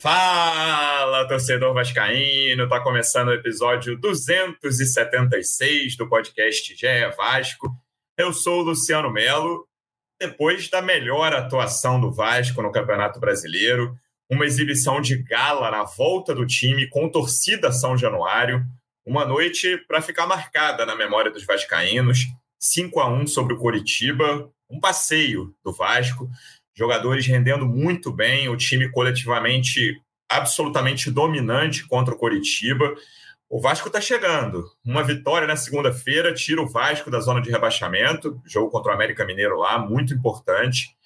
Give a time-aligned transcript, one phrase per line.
[0.00, 2.66] Fala, torcedor vascaíno!
[2.66, 7.68] Tá começando o episódio 276 do podcast GE Vasco.
[8.16, 9.68] Eu sou o Luciano Melo.
[10.18, 13.94] Depois da melhor atuação do Vasco no Campeonato Brasileiro,
[14.30, 18.64] uma exibição de gala na volta do time com torcida São Januário,
[19.04, 22.20] uma noite para ficar marcada na memória dos vascaínos.
[22.58, 26.26] 5 a 1 sobre o Coritiba, um passeio do Vasco
[26.80, 32.94] jogadores rendendo muito bem, o time coletivamente absolutamente dominante contra o Coritiba.
[33.50, 34.64] O Vasco está chegando.
[34.82, 38.40] Uma vitória na segunda-feira tira o Vasco da zona de rebaixamento.
[38.46, 40.96] Jogo contra o América Mineiro lá, muito importante.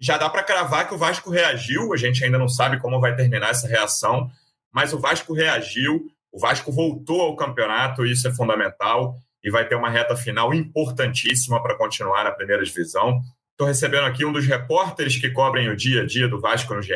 [0.00, 1.92] Já dá para cravar que o Vasco reagiu.
[1.92, 4.28] A gente ainda não sabe como vai terminar essa reação,
[4.72, 6.10] mas o Vasco reagiu.
[6.32, 9.14] O Vasco voltou ao campeonato, isso é fundamental.
[9.44, 13.22] E vai ter uma reta final importantíssima para continuar na primeira divisão.
[13.52, 16.82] Estou recebendo aqui um dos repórteres que cobrem o dia a dia do Vasco no
[16.82, 16.92] GE.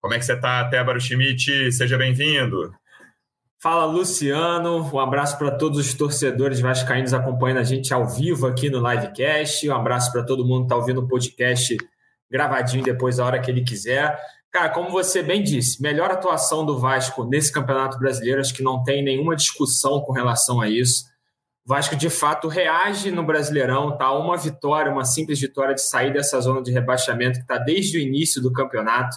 [0.00, 1.72] Como é que você está, Tébaro Schmidt?
[1.72, 2.72] Seja bem-vindo.
[3.60, 4.88] Fala, Luciano.
[4.94, 9.68] Um abraço para todos os torcedores vascaínos acompanhando a gente ao vivo aqui no Livecast.
[9.68, 11.76] Um abraço para todo mundo que está ouvindo o podcast
[12.30, 14.16] gravadinho depois da hora que ele quiser.
[14.52, 18.84] Cara, como você bem disse, melhor atuação do Vasco nesse Campeonato Brasileiro, acho que não
[18.84, 21.04] tem nenhuma discussão com relação a isso.
[21.68, 24.10] Vasco de fato reage no Brasileirão, tá?
[24.10, 28.00] Uma vitória, uma simples vitória de sair dessa zona de rebaixamento que está desde o
[28.00, 29.14] início do campeonato.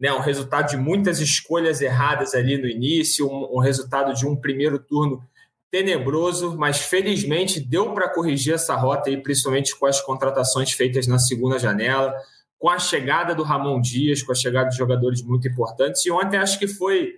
[0.00, 4.34] Né, um resultado de muitas escolhas erradas ali no início, um, um resultado de um
[4.34, 5.22] primeiro turno
[5.70, 11.20] tenebroso, mas felizmente deu para corrigir essa rota aí, principalmente com as contratações feitas na
[11.20, 12.12] segunda janela,
[12.58, 16.04] com a chegada do Ramon Dias, com a chegada de jogadores muito importantes.
[16.04, 17.12] E ontem acho que foi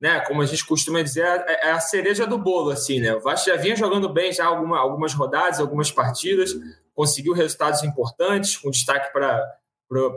[0.00, 3.14] né, como a gente costuma dizer, é, é a cereja do bolo, assim, né?
[3.14, 6.52] O Vasco já vinha jogando bem já alguma, algumas rodadas, algumas partidas,
[6.94, 9.58] conseguiu resultados importantes, com destaque para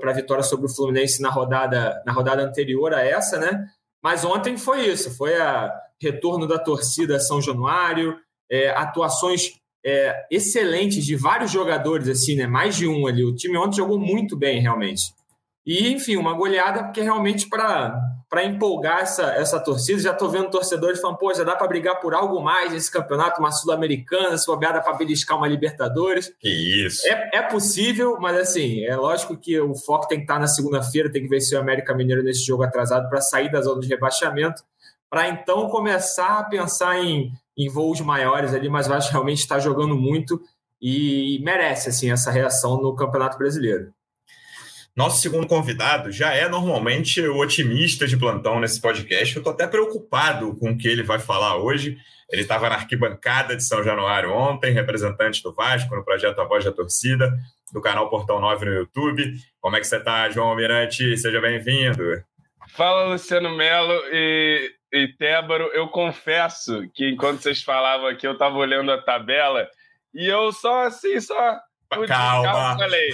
[0.04, 3.68] a vitória sobre o Fluminense na rodada, na rodada anterior a essa, né?
[4.04, 8.18] Mas ontem foi isso, foi a retorno da torcida São Januário,
[8.50, 12.48] é, atuações é, excelentes de vários jogadores, assim, né?
[12.48, 13.24] Mais de um ali.
[13.24, 15.14] O time ontem jogou muito bem, realmente.
[15.66, 18.00] E, enfim, uma goleada, porque realmente para
[18.44, 22.14] empolgar essa, essa torcida, já estou vendo torcedores falando, pô, já dá para brigar por
[22.14, 26.32] algo mais nesse campeonato, uma Sul-Americana, se bobeada para beliscar uma Libertadores.
[26.40, 27.02] Que isso.
[27.08, 31.12] É, é possível, mas assim, é lógico que o foco tem que estar na segunda-feira,
[31.12, 34.64] tem que vencer o América Mineiro nesse jogo atrasado para sair da zona de rebaixamento,
[35.10, 39.58] para então começar a pensar em, em voos maiores ali, mas acho que realmente está
[39.58, 40.40] jogando muito
[40.80, 43.92] e merece assim essa reação no Campeonato Brasileiro.
[45.00, 49.34] Nosso segundo convidado já é normalmente o otimista de plantão nesse podcast.
[49.34, 51.98] Eu estou até preocupado com o que ele vai falar hoje.
[52.30, 56.66] Ele estava na arquibancada de São Januário ontem, representante do Vasco no projeto A Voz
[56.66, 57.34] da Torcida,
[57.72, 59.36] do canal Portão 9 no YouTube.
[59.62, 61.16] Como é que você está, João Almirante?
[61.16, 62.22] Seja bem-vindo.
[62.76, 65.72] Fala, Luciano Melo e, e Tébaro.
[65.74, 69.66] Eu confesso que enquanto vocês falavam aqui, eu estava olhando a tabela
[70.14, 71.58] e eu só assim, só.
[72.06, 72.78] Calma.
[72.78, 73.10] Falei,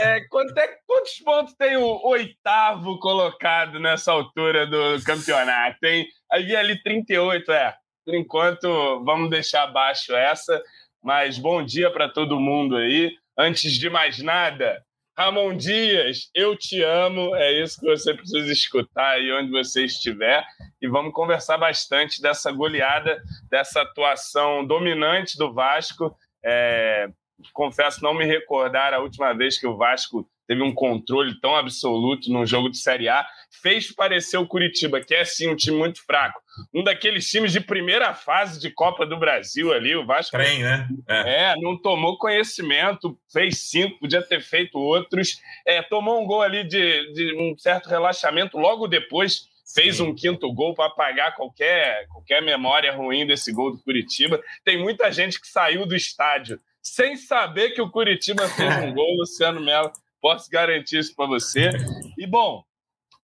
[0.00, 5.78] é, é, quantos pontos tem o oitavo colocado nessa altura do campeonato?
[5.80, 7.74] Tem havia ali 38, é.
[8.04, 10.60] Por enquanto, vamos deixar abaixo essa.
[11.02, 13.12] Mas bom dia para todo mundo aí.
[13.38, 14.82] Antes de mais nada,
[15.16, 17.34] Ramon Dias, eu te amo.
[17.36, 20.44] É isso que você precisa escutar aí onde você estiver.
[20.80, 26.16] E vamos conversar bastante dessa goleada, dessa atuação dominante do Vasco.
[26.44, 27.08] É,
[27.52, 32.28] confesso não me recordar a última vez que o Vasco teve um controle tão absoluto
[32.28, 33.24] num jogo de Série A,
[33.62, 36.40] fez parecer o Curitiba, que é sim um time muito fraco.
[36.74, 40.36] Um daqueles times de primeira fase de Copa do Brasil ali, o Vasco.
[40.36, 40.88] Trem, né?
[41.08, 41.52] É.
[41.52, 41.54] é.
[41.56, 45.40] não tomou conhecimento, fez cinco, podia ter feito outros.
[45.64, 49.48] É, tomou um gol ali de, de um certo relaxamento logo depois.
[49.72, 50.02] Fez Sim.
[50.02, 54.42] um quinto gol para apagar qualquer, qualquer memória ruim desse gol do Curitiba.
[54.64, 59.16] Tem muita gente que saiu do estádio sem saber que o Curitiba fez um gol,
[59.16, 59.92] Luciano Melo.
[60.20, 61.70] Posso garantir isso para você.
[62.18, 62.62] E, bom,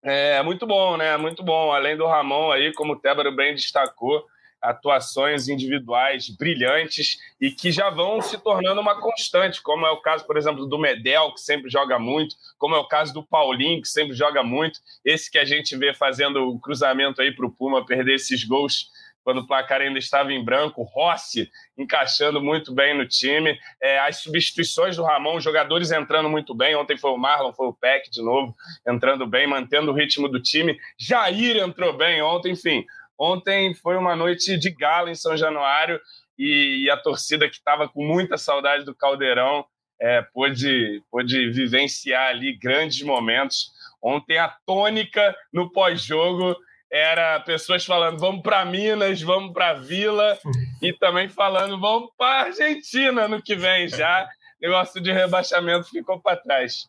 [0.02, 1.16] é muito bom, né?
[1.16, 1.72] Muito bom.
[1.72, 4.24] Além do Ramon aí, como o Tébaro bem destacou,
[4.60, 10.26] atuações individuais brilhantes e que já vão se tornando uma constante, como é o caso,
[10.26, 13.88] por exemplo, do Medel, que sempre joga muito, como é o caso do Paulinho, que
[13.88, 17.84] sempre joga muito, esse que a gente vê fazendo o cruzamento aí para o Puma
[17.84, 18.90] perder esses gols
[19.26, 24.18] quando o placar ainda estava em branco, Rossi encaixando muito bem no time, é, as
[24.18, 28.22] substituições do Ramon, jogadores entrando muito bem, ontem foi o Marlon, foi o Peck de
[28.22, 28.54] novo,
[28.86, 32.86] entrando bem, mantendo o ritmo do time, Jair entrou bem ontem, enfim,
[33.18, 36.00] ontem foi uma noite de gala em São Januário
[36.38, 39.66] e, e a torcida que estava com muita saudade do Caldeirão
[40.00, 43.72] é, pôde, pôde vivenciar ali grandes momentos.
[44.00, 46.56] Ontem a tônica no pós-jogo
[46.90, 50.38] era pessoas falando vamos para Minas, vamos para Vila
[50.80, 54.28] e também falando vamos para Argentina no que vem já.
[54.60, 56.88] Negócio de rebaixamento ficou para trás.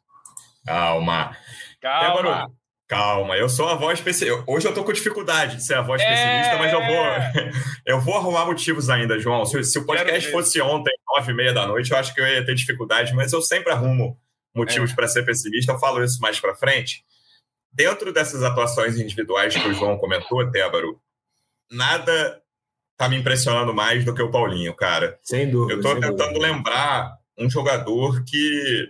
[0.65, 1.35] Calma.
[1.81, 2.51] Calma.
[2.87, 4.45] Calma, eu sou a voz especialista.
[4.47, 6.57] Hoje eu tô com dificuldade de ser a voz especialista, é...
[6.57, 9.45] mas eu vou eu vou arrumar motivos ainda, João.
[9.45, 12.27] Se, se o podcast fosse ontem, nove e meia da noite, eu acho que eu
[12.27, 14.17] ia ter dificuldade, mas eu sempre arrumo
[14.55, 14.95] motivos é.
[14.95, 15.73] para ser pessimista.
[15.73, 17.03] Eu falo isso mais para frente.
[17.71, 20.99] Dentro dessas atuações individuais que o João comentou, Débaro,
[21.71, 22.41] nada
[22.97, 25.19] tá me impressionando mais do que o Paulinho, cara.
[25.21, 25.73] Sem dúvida.
[25.73, 26.39] Eu tô tentando dúvida.
[26.39, 28.89] lembrar um jogador que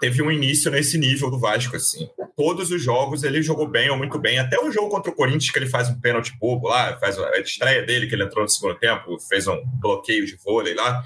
[0.00, 2.08] teve um início nesse nível do Vasco, assim.
[2.36, 4.38] Todos os jogos ele jogou bem ou muito bem.
[4.38, 7.36] Até o jogo contra o Corinthians, que ele faz um pênalti bobo lá, faz a
[7.40, 11.02] estreia dele, que ele entrou no segundo tempo, fez um bloqueio de vôlei lá.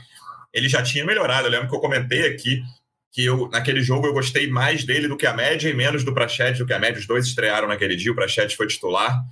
[0.53, 1.47] Ele já tinha melhorado.
[1.47, 2.63] Eu lembro que eu comentei aqui
[3.13, 6.15] que eu, naquele jogo eu gostei mais dele do que a média e menos do
[6.15, 6.99] Prachete do que a média.
[6.99, 9.23] Os dois estrearam naquele dia, o Prachete foi titular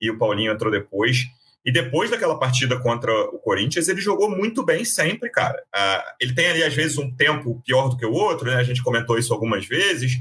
[0.00, 1.18] e o Paulinho entrou depois.
[1.64, 5.62] E depois daquela partida contra o Corinthians, ele jogou muito bem sempre, cara.
[5.74, 8.56] Uh, ele tem ali, às vezes, um tempo pior do que o outro, né?
[8.56, 10.12] A gente comentou isso algumas vezes,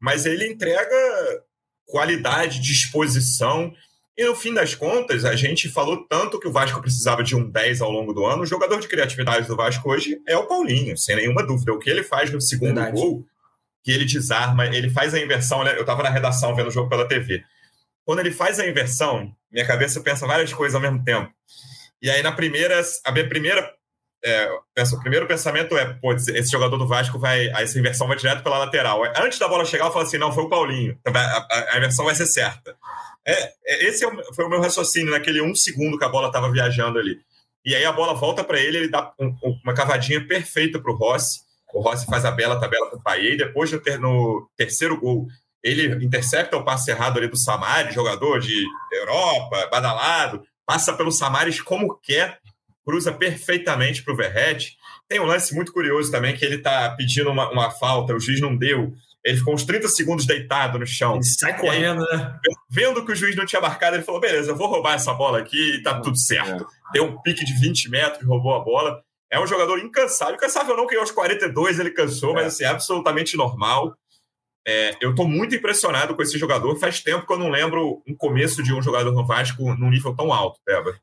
[0.00, 0.96] mas ele entrega
[1.84, 3.72] qualidade, disposição.
[4.16, 7.48] E no fim das contas, a gente falou tanto que o Vasco precisava de um
[7.48, 8.42] 10 ao longo do ano.
[8.42, 11.72] O jogador de criatividade do Vasco hoje é o Paulinho, sem nenhuma dúvida.
[11.72, 12.92] O que ele faz no segundo Verdade.
[12.92, 13.24] gol,
[13.82, 15.64] que ele desarma, ele faz a inversão.
[15.64, 15.74] Né?
[15.76, 17.42] Eu estava na redação vendo o jogo pela TV.
[18.04, 21.32] Quando ele faz a inversão, minha cabeça pensa várias coisas ao mesmo tempo.
[22.02, 23.72] E aí, na primeira, a minha primeira.
[24.24, 27.48] É, penso, o primeiro pensamento é: pô, esse jogador do Vasco vai.
[27.48, 29.02] Essa inversão vai direto pela lateral.
[29.16, 30.98] Antes da bola chegar, eu falo assim: não, foi o Paulinho.
[31.06, 32.76] A, a, a inversão vai ser certa.
[33.26, 36.50] É, é, esse é foi o meu raciocínio naquele um segundo que a bola estava
[36.50, 37.20] viajando ali.
[37.64, 40.96] E aí a bola volta para ele, ele dá um, uma cavadinha perfeita para o
[40.96, 41.40] Rossi.
[41.72, 43.34] O Rossi faz a bela tabela para o Paier.
[43.34, 45.26] E depois, no, ter, no, terceiro gol,
[45.62, 50.42] ele intercepta o passe errado ali do Samaris, jogador de Europa, badalado.
[50.66, 52.40] Passa pelo Samaris como quer,
[52.84, 54.76] cruza perfeitamente para o Verrete.
[55.08, 58.40] Tem um lance muito curioso também, que ele está pedindo uma, uma falta, o juiz
[58.40, 58.92] não deu.
[59.24, 61.14] Ele ficou uns 30 segundos deitado no chão.
[61.14, 62.38] Ele sai correndo, né?
[62.68, 65.38] Vendo que o juiz não tinha marcado, ele falou: beleza, eu vou roubar essa bola
[65.38, 66.64] aqui e tá tudo certo.
[66.64, 66.92] É.
[66.92, 69.02] Deu um pique de 20 metros, roubou a bola.
[69.30, 70.34] É um jogador incansável.
[70.34, 72.34] Incansável não, que aos 42 ele cansou, é.
[72.34, 73.94] mas assim, é absolutamente normal.
[74.66, 76.76] É, eu estou muito impressionado com esse jogador.
[76.78, 80.14] Faz tempo que eu não lembro um começo de um jogador no Vasco num nível
[80.14, 80.94] tão alto, Peba.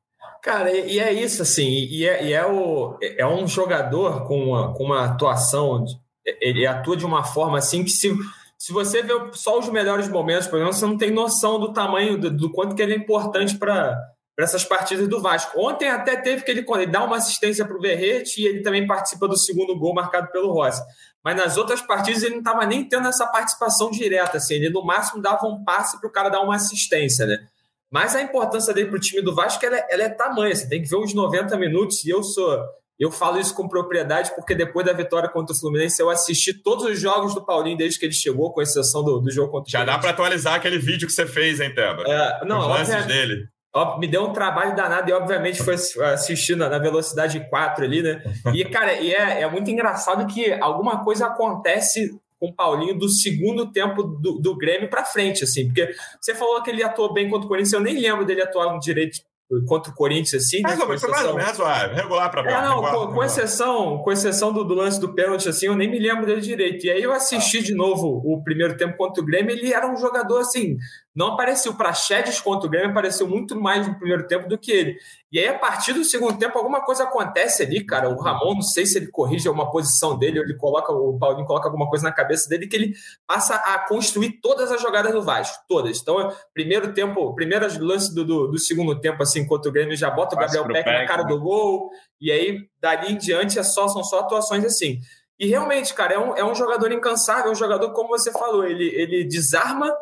[0.41, 4.73] Cara, e é isso, assim, e é, e é, o, é um jogador com uma,
[4.73, 5.83] com uma atuação
[6.25, 8.15] ele atua de uma forma assim que se,
[8.57, 12.19] se você vê só os melhores momentos, por exemplo, você não tem noção do tamanho,
[12.19, 13.97] do, do quanto que ele é importante para
[14.37, 15.59] essas partidas do Vasco.
[15.59, 18.85] Ontem até teve que ele, ele dá uma assistência para o Verrete e ele também
[18.85, 20.81] participa do segundo gol marcado pelo Rossi.
[21.23, 24.83] Mas nas outras partidas ele não estava nem tendo essa participação direta, assim, ele no
[24.83, 27.47] máximo dava um passe para o cara dar uma assistência, né?
[27.91, 30.69] Mas a importância dele para o time do Vasco ela é, ela é tamanha, você
[30.69, 32.57] tem que ver os 90 minutos, e eu sou
[32.99, 36.85] eu falo isso com propriedade porque depois da vitória contra o Fluminense eu assisti todos
[36.85, 39.71] os jogos do Paulinho desde que ele chegou, com exceção do, do jogo contra o
[39.71, 42.03] Já dá para atualizar aquele vídeo que você fez, hein, Teba?
[42.05, 43.47] É, não, Os lances dele.
[43.73, 48.01] Ó, me deu um trabalho danado e, obviamente, foi assistir na, na, velocidade 4 ali,
[48.01, 48.21] né?
[48.51, 53.07] E, cara, e é, é muito engraçado que alguma coisa acontece com o Paulinho do
[53.07, 57.29] segundo tempo do, do Grêmio para frente, assim, porque você falou que ele atuou bem
[57.29, 59.19] contra o Corinthians, eu nem lembro dele atuar direito
[59.65, 60.61] contra o Corinthians, assim.
[60.61, 60.85] Mais né?
[60.85, 64.53] menos, foi mais ou menos razoável, regular para é, não, com, com, exceção, com exceção
[64.53, 66.85] do, do, lance do pênalti, assim, eu nem me lembro dele direito.
[66.85, 67.63] E aí eu assisti ah.
[67.63, 70.77] de novo o primeiro tempo contra o Grêmio, ele era um jogador, assim,
[71.15, 74.71] não apareceu para Chedes contra o Grêmio, apareceu muito mais no primeiro tempo do que
[74.71, 74.97] ele.
[75.31, 78.09] E aí, a partir do segundo tempo, alguma coisa acontece ali, cara.
[78.09, 81.45] O Ramon, não sei se ele corrige alguma posição dele, ou ele coloca, o Paulinho
[81.45, 82.95] coloca alguma coisa na cabeça dele, que ele
[83.27, 85.99] passa a construir todas as jogadas do Vasco, todas.
[86.01, 90.09] Então, primeiro tempo, primeiro lance do, do, do segundo tempo, assim, contra o Grêmio, já
[90.09, 91.29] bota o Gabriel Peck na cara né?
[91.29, 94.99] do gol, e aí, dali em diante, é só, são só atuações assim.
[95.39, 98.65] E realmente, cara, é um, é um jogador incansável, é um jogador, como você falou,
[98.65, 99.95] ele, ele desarma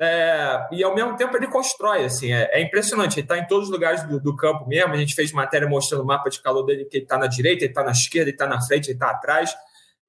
[0.00, 3.14] é, e ao mesmo tempo ele constrói, assim, é, é impressionante.
[3.14, 4.92] Ele está em todos os lugares do, do, campo mesmo.
[4.92, 7.64] A gente fez matéria mostrando o mapa de calor dele, que ele está na direita,
[7.64, 9.54] ele está na esquerda, ele está na frente, ele está atrás.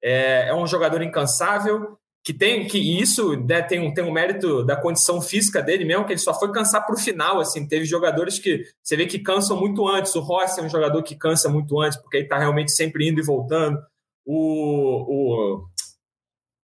[0.02, 4.66] É, é, um jogador incansável, que tem que isso né, tem, um, tem um mérito
[4.66, 7.40] da condição física dele mesmo, que ele só foi cansar para o final.
[7.40, 10.16] Assim, teve jogadores que você vê que cansam muito antes.
[10.16, 13.20] O Rossi é um jogador que cansa muito antes, porque ele está realmente sempre indo
[13.20, 13.78] e voltando.
[14.26, 15.68] O, o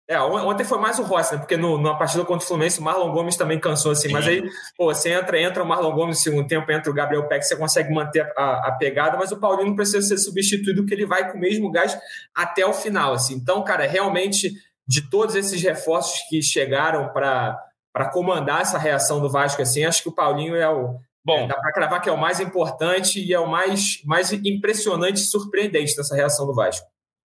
[0.10, 1.40] é, ontem foi mais o Rossi, né?
[1.40, 4.08] Porque no, numa partida contra o Fluminense, o Marlon Gomes também cansou, assim.
[4.08, 4.14] Sim.
[4.14, 4.42] Mas aí,
[4.78, 7.58] pô, você entra, entra o Marlon Gomes no segundo tempo, entra o Gabriel Peck, você
[7.58, 11.30] consegue manter a, a, pegada, mas o Paulinho não precisa ser substituído, que ele vai
[11.30, 11.98] com o mesmo gás
[12.34, 13.34] até o final, assim.
[13.34, 14.54] Então, cara, realmente
[14.88, 20.10] de todos esses reforços que chegaram para comandar essa reação do Vasco, assim, acho que
[20.10, 20.96] o Paulinho é o.
[21.26, 24.32] Bom, é, dá para cravar que é o mais importante e é o mais, mais
[24.32, 26.88] impressionante e surpreendente dessa reação do Vasco.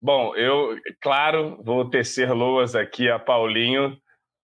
[0.05, 4.00] Bom, eu, claro, vou tecer loas aqui a Paulinho,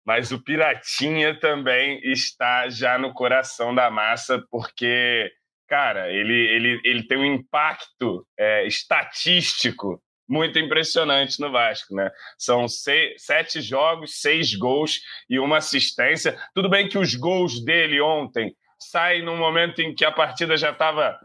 [0.07, 5.31] mas o Piratinha também está já no coração da massa, porque,
[5.69, 12.11] cara, ele, ele, ele tem um impacto é, estatístico muito impressionante no Vasco, né?
[12.39, 16.39] São seis, sete jogos, seis gols e uma assistência.
[16.55, 20.71] Tudo bem que os gols dele ontem saem no momento em que a partida já
[20.71, 21.21] estava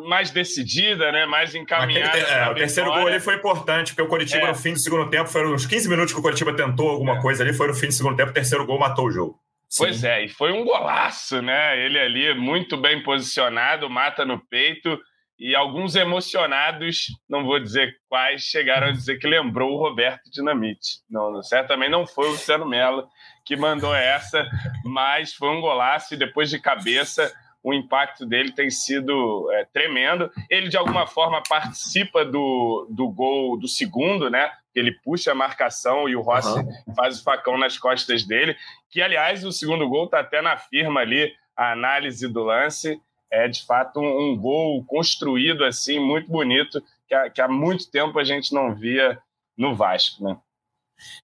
[0.00, 1.26] mais decidida, né?
[1.26, 2.18] mais encaminhada.
[2.18, 4.48] é, o terceiro gol ali foi importante, porque o Coritiba é.
[4.48, 7.20] no fim do segundo tempo, foram uns 15 minutos que o Coritiba tentou alguma é.
[7.20, 9.38] coisa ali, foi no fim do segundo tempo, o terceiro gol matou o jogo.
[9.76, 10.06] Pois Sim.
[10.06, 11.78] é, e foi um golaço, né?
[11.82, 14.98] Ele ali muito bem posicionado, mata no peito,
[15.38, 21.00] e alguns emocionados, não vou dizer quais, chegaram a dizer que lembrou o Roberto Dinamite.
[21.10, 23.08] Não, certamente não foi o Luciano Mello
[23.44, 24.48] que mandou essa,
[24.84, 27.32] mas foi um golaço e depois de cabeça
[27.62, 30.30] o impacto dele tem sido é, tremendo.
[30.50, 34.50] Ele, de alguma forma, participa do, do gol do segundo, né?
[34.74, 36.94] Ele puxa a marcação e o Rossi uhum.
[36.96, 38.56] faz o facão nas costas dele.
[38.90, 43.00] Que, aliás, o segundo gol está até na firma ali, a análise do lance.
[43.30, 48.18] É, de fato, um, um gol construído assim, muito bonito, que, que há muito tempo
[48.18, 49.18] a gente não via
[49.56, 50.36] no Vasco, né?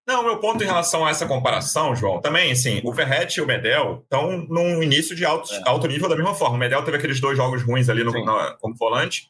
[0.06, 3.46] Não, meu ponto em relação a essa comparação, João, também, assim, o Ferret e o
[3.46, 5.62] Medel estão num início de alto, é.
[5.66, 6.56] alto nível da mesma forma.
[6.56, 9.28] O Medel teve aqueles dois jogos ruins ali no, na, como volante,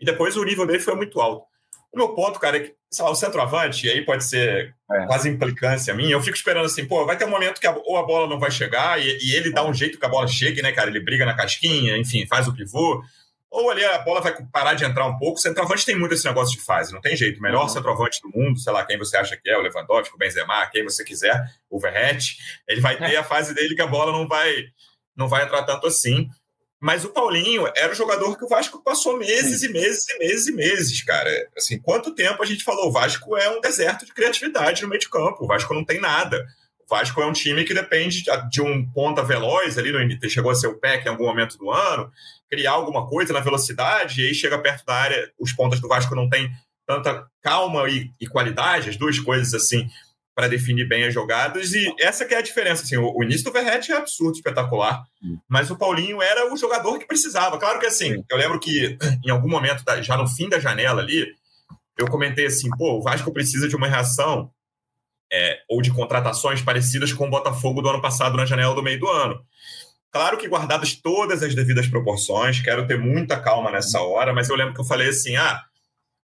[0.00, 1.44] e depois o nível dele foi muito alto.
[1.92, 5.06] O meu ponto, cara, é que, sei lá, o centroavante, e aí pode ser é.
[5.06, 7.96] quase implicância minha, eu fico esperando assim, pô, vai ter um momento que a, ou
[7.96, 10.60] a bola não vai chegar, e, e ele dá um jeito que a bola chegue,
[10.60, 10.90] né, cara?
[10.90, 13.02] Ele briga na casquinha, enfim, faz o pivô
[13.50, 15.38] ou ali a bola vai parar de entrar um pouco.
[15.38, 17.38] O centroavante tem muito esse negócio de fase, não tem jeito.
[17.38, 17.68] O melhor uhum.
[17.68, 20.84] centroavante do mundo, sei lá, quem você acha que é, o Lewandowski, o Benzema, quem
[20.84, 22.36] você quiser, o Verret,
[22.68, 24.66] ele vai ter a fase dele que a bola não vai,
[25.16, 26.28] não vai entrar tanto assim.
[26.80, 30.46] Mas o Paulinho era o jogador que o Vasco passou meses e meses e meses
[30.46, 31.48] e meses, cara.
[31.56, 35.00] Assim, quanto tempo a gente falou, o Vasco é um deserto de criatividade no meio
[35.00, 36.46] de campo, o Vasco não tem nada.
[36.78, 40.54] O Vasco é um time que depende de um ponta veloz ali, no, chegou a
[40.54, 42.12] ser o PEC em algum momento do ano,
[42.50, 46.14] criar alguma coisa na velocidade, e aí chega perto da área, os pontas do Vasco
[46.14, 46.50] não têm
[46.86, 49.88] tanta calma e, e qualidade, as duas coisas assim,
[50.34, 52.84] para definir bem as jogadas, e essa que é a diferença.
[52.84, 55.02] Assim, o, o início do Verrete é absurdo, espetacular,
[55.48, 57.58] mas o Paulinho era o jogador que precisava.
[57.58, 61.26] Claro que assim, eu lembro que em algum momento, já no fim da janela ali,
[61.98, 64.50] eu comentei assim, pô, o Vasco precisa de uma reação
[65.30, 69.00] é, ou de contratações parecidas com o Botafogo do ano passado na janela do meio
[69.00, 69.44] do ano.
[70.10, 74.56] Claro que guardadas todas as devidas proporções, quero ter muita calma nessa hora, mas eu
[74.56, 75.60] lembro que eu falei assim: ah,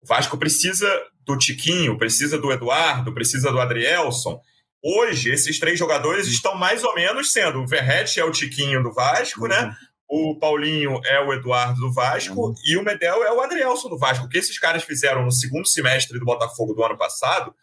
[0.01, 0.89] o Vasco precisa
[1.25, 4.39] do Tiquinho, precisa do Eduardo, precisa do Adrielson.
[4.83, 8.93] Hoje, esses três jogadores estão mais ou menos sendo: o Verrete é o Tiquinho do
[8.93, 9.59] Vasco, né?
[9.59, 9.67] uhum.
[9.67, 9.77] né?
[10.15, 12.55] O Paulinho é o Eduardo do Vasco uhum.
[12.65, 14.25] e o Medel é o Adrielson do Vasco.
[14.25, 17.53] O que esses caras fizeram no segundo semestre do Botafogo do ano passado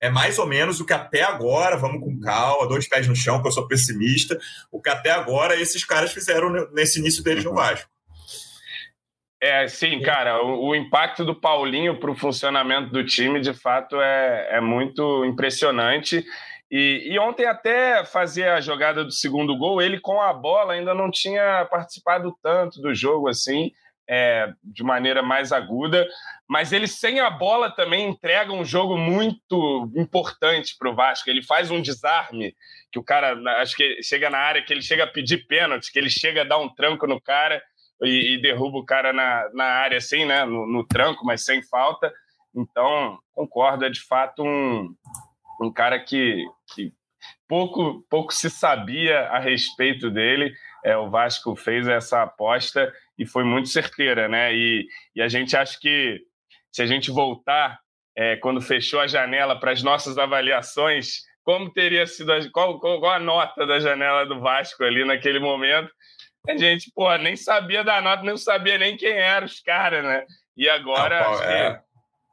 [0.00, 3.40] é mais ou menos o que até agora, vamos com calma, dois pés no chão,
[3.40, 4.38] que eu sou pessimista,
[4.70, 7.90] o que até agora esses caras fizeram nesse início deles no Vasco.
[9.40, 14.00] É, sim, cara, o, o impacto do Paulinho para o funcionamento do time, de fato,
[14.00, 16.24] é, é muito impressionante.
[16.70, 20.92] E, e, ontem até fazer a jogada do segundo gol, ele com a bola ainda
[20.94, 23.70] não tinha participado tanto do jogo assim,
[24.08, 26.06] é, de maneira mais aguda
[26.48, 31.28] mas ele sem a bola também entrega um jogo muito importante para o Vasco.
[31.28, 32.54] Ele faz um desarme
[32.92, 35.98] que o cara, acho que chega na área, que ele chega a pedir pênalti, que
[35.98, 37.60] ele chega a dar um tranco no cara
[38.02, 41.62] e, e derruba o cara na, na área assim, né, no, no, tranco, mas sem
[41.62, 42.12] falta.
[42.54, 44.94] Então, concordo, é de fato um,
[45.60, 46.44] um cara que,
[46.74, 46.92] que
[47.48, 50.54] pouco, pouco se sabia a respeito dele.
[50.84, 54.54] É, o Vasco fez essa aposta e foi muito certeira, né?
[54.54, 56.20] E, e a gente acha que
[56.70, 57.78] se a gente voltar
[58.16, 63.10] é, quando fechou a janela para as nossas avaliações, como teria sido, a, qual, qual,
[63.10, 65.90] a nota da janela do Vasco ali naquele momento?
[66.48, 70.24] A gente, pô, nem sabia da nota, nem sabia nem quem eram os caras, né?
[70.56, 71.80] E agora ah, é.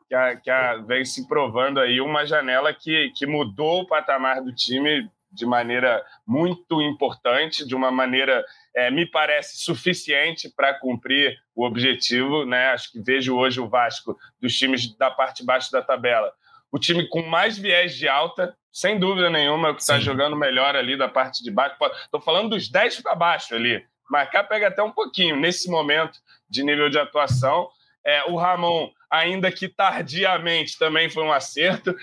[0.08, 4.42] que, a, que a, vem se provando aí uma janela que, que mudou o patamar
[4.42, 11.38] do time de maneira muito importante, de uma maneira, é, me parece, suficiente para cumprir
[11.56, 12.46] o objetivo.
[12.46, 12.68] Né?
[12.68, 16.32] Acho que vejo hoje o Vasco, dos times da parte de baixo da tabela,
[16.72, 20.76] o time com mais viés de alta, sem dúvida nenhuma, o que está jogando melhor
[20.76, 21.76] ali da parte de baixo.
[22.06, 23.86] Estou falando dos 10 para baixo ali.
[24.10, 27.70] Marcar pega até um pouquinho nesse momento de nível de atuação.
[28.06, 31.96] É, o Ramon, ainda que tardiamente, também foi um acerto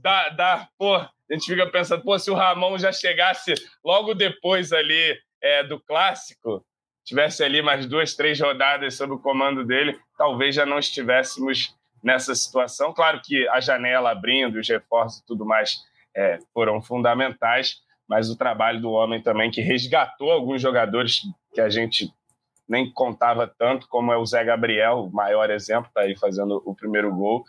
[0.00, 3.54] dá, dá, pô, a gente fica pensando, pô, se o Ramon já chegasse
[3.84, 6.64] logo depois ali é, do clássico,
[7.04, 12.34] tivesse ali mais duas, três rodadas sob o comando dele, talvez já não estivéssemos nessa
[12.34, 12.92] situação.
[12.92, 15.78] Claro que a janela abrindo, os reforços e tudo mais
[16.14, 17.76] é, foram fundamentais,
[18.08, 21.20] mas o trabalho do homem também, que resgatou alguns jogadores
[21.52, 22.10] que a gente
[22.68, 26.74] nem contava tanto, como é o Zé Gabriel, o maior exemplo, está aí fazendo o
[26.74, 27.44] primeiro gol.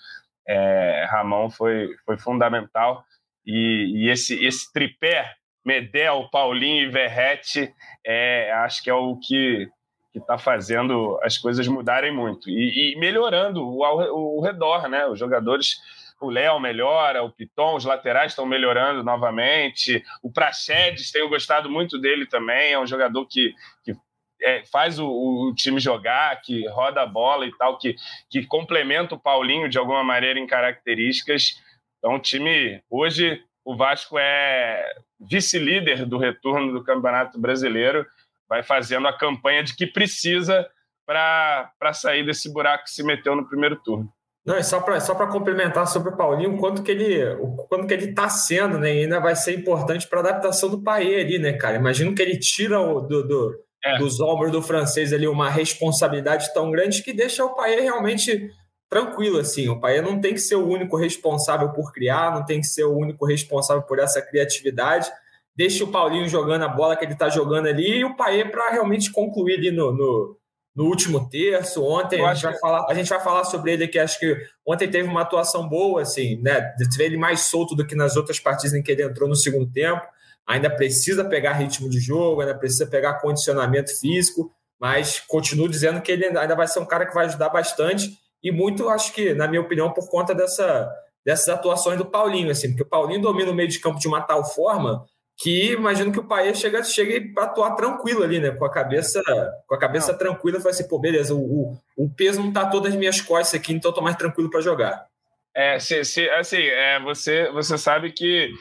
[0.48, 3.04] É, Ramon foi, foi fundamental.
[3.46, 5.34] E, e, esse, esse tripé,
[5.66, 7.74] Medel, Paulinho e Verrete,
[8.06, 9.68] é, acho que é o que
[10.16, 12.50] está fazendo as coisas mudarem muito.
[12.50, 15.06] E, e melhorando o, o, o redor, né?
[15.06, 15.78] Os jogadores
[16.20, 20.04] o Léo melhora, o Piton, os laterais estão melhorando novamente.
[20.22, 23.96] O Praxedes, tenho gostado muito dele também, é um jogador que, que
[24.42, 27.96] é, faz o, o, time jogar, que roda a bola e tal, que,
[28.30, 31.62] que complementa o Paulinho de alguma maneira em características.
[31.98, 38.06] Então, o time, hoje, o Vasco é vice-líder do retorno do Campeonato Brasileiro,
[38.48, 40.68] vai fazendo a campanha de que precisa
[41.06, 44.12] para sair desse buraco que se meteu no primeiro turno.
[44.46, 47.94] Não, é só para só complementar sobre o Paulinho, quanto que ele o quanto que
[47.94, 48.90] ele está sendo, né?
[48.90, 51.76] ainda vai ser importante para a adaptação do Paê ali, né, cara?
[51.76, 53.98] Imagino que ele tira o, do, do é.
[53.98, 58.50] dos ombros do francês ali uma responsabilidade tão grande que deixa o Paê realmente
[58.90, 59.70] tranquilo, assim.
[59.70, 62.84] O Paê não tem que ser o único responsável por criar, não tem que ser
[62.84, 65.10] o único responsável por essa criatividade.
[65.56, 68.72] Deixa o Paulinho jogando a bola que ele está jogando ali e o Paê para
[68.72, 70.40] realmente concluir ali no, no
[70.80, 71.84] no último terço.
[71.84, 74.00] Ontem a gente, vai falar, a gente vai falar sobre ele aqui.
[74.00, 76.62] Acho que ontem teve uma atuação boa, assim, né?
[76.78, 79.70] Teve ele mais solto do que nas outras partidas em que ele entrou no segundo
[79.70, 80.02] tempo.
[80.48, 86.14] Ainda precisa pegar ritmo de jogo, ainda precisa pegar condicionamento físico, mas continuo dizendo que
[86.14, 88.18] ele ainda vai ser um cara que vai ajudar bastante.
[88.44, 90.90] E muito, acho que, na minha opinião, por conta dessa,
[91.26, 94.22] dessas atuações do Paulinho, assim, porque o Paulinho domina o meio de campo de uma
[94.22, 95.06] tal forma
[95.42, 98.52] que imagino que o Paê chega, chegue para atuar tranquilo ali, né?
[98.52, 99.24] Com a cabeça,
[99.66, 102.92] com a cabeça tranquila, fala assim, pô, beleza, o, o, o peso não está todas
[102.92, 105.08] as minhas costas aqui, então eu tô mais tranquilo para jogar.
[105.56, 108.52] É, se, se, assim, é, você, você sabe que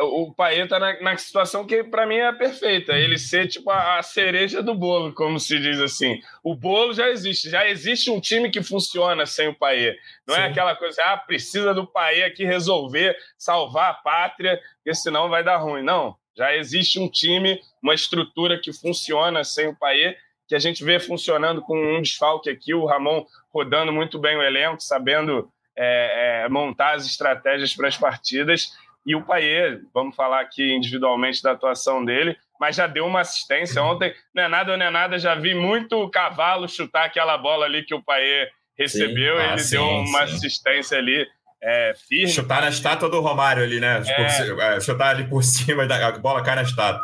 [0.00, 3.98] o Paê tá na, na situação que para mim é perfeita, ele ser tipo a,
[3.98, 6.20] a, cereja do bolo, como se diz assim.
[6.42, 9.96] O bolo já existe, já existe um time que funciona sem o Paê.
[10.26, 10.44] Não é Sim.
[10.44, 15.42] é aquela coisa, ah, precisa do Paê aqui resolver, salvar a pátria, porque senão vai
[15.42, 15.82] dar ruim.
[15.82, 20.84] Não, já existe um time, uma estrutura que funciona sem o Paê, que a gente
[20.84, 26.44] vê funcionando com um desfalque aqui, o Ramon rodando muito bem o elenco, sabendo é,
[26.44, 28.72] é, montar as estratégias para as partidas.
[29.08, 33.82] E o Paê, vamos falar aqui individualmente da atuação dele, mas já deu uma assistência
[33.82, 34.14] ontem.
[34.34, 37.94] Não é nada, não é nada, já vi muito cavalo chutar aquela bola ali que
[37.94, 39.38] o Paê recebeu.
[39.38, 40.34] Sim, ah, ele sim, deu uma sim.
[40.34, 41.26] assistência ali
[41.62, 42.28] é, firme.
[42.28, 44.02] Chutar na estátua do Romário ali, né?
[44.02, 44.78] Tipo, é...
[44.78, 47.02] chutar ali por cima a bola cai na estátua.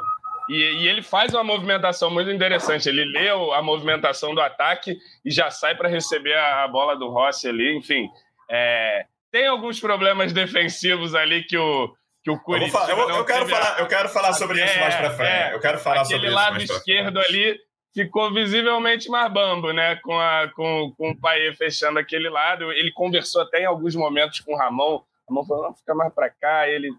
[0.51, 2.87] E, e, ele faz uma movimentação muito interessante.
[2.87, 7.09] Ele lê a movimentação do ataque e já sai para receber a, a, bola do
[7.09, 7.75] Rossi ali.
[7.79, 8.11] Enfim,
[8.51, 11.93] é, tem alguns problemas defensivos ali que o,
[12.23, 12.87] que o Curitiba.
[12.89, 15.29] Eu, eu, eu quero, falar, eu quero falar sobre isso mais para frente.
[15.29, 16.39] É, eu quero falar sobre isso.
[16.39, 17.59] Aquele lado esquerdo ali
[17.93, 19.97] ficou visivelmente mais bambo, né?
[19.97, 22.71] Com, a, com, com o Paê fechando aquele lado.
[22.71, 25.03] Ele conversou até em alguns momentos com o Ramon.
[25.27, 26.69] O Ramon falou: não, fica mais para cá.
[26.69, 26.93] Ele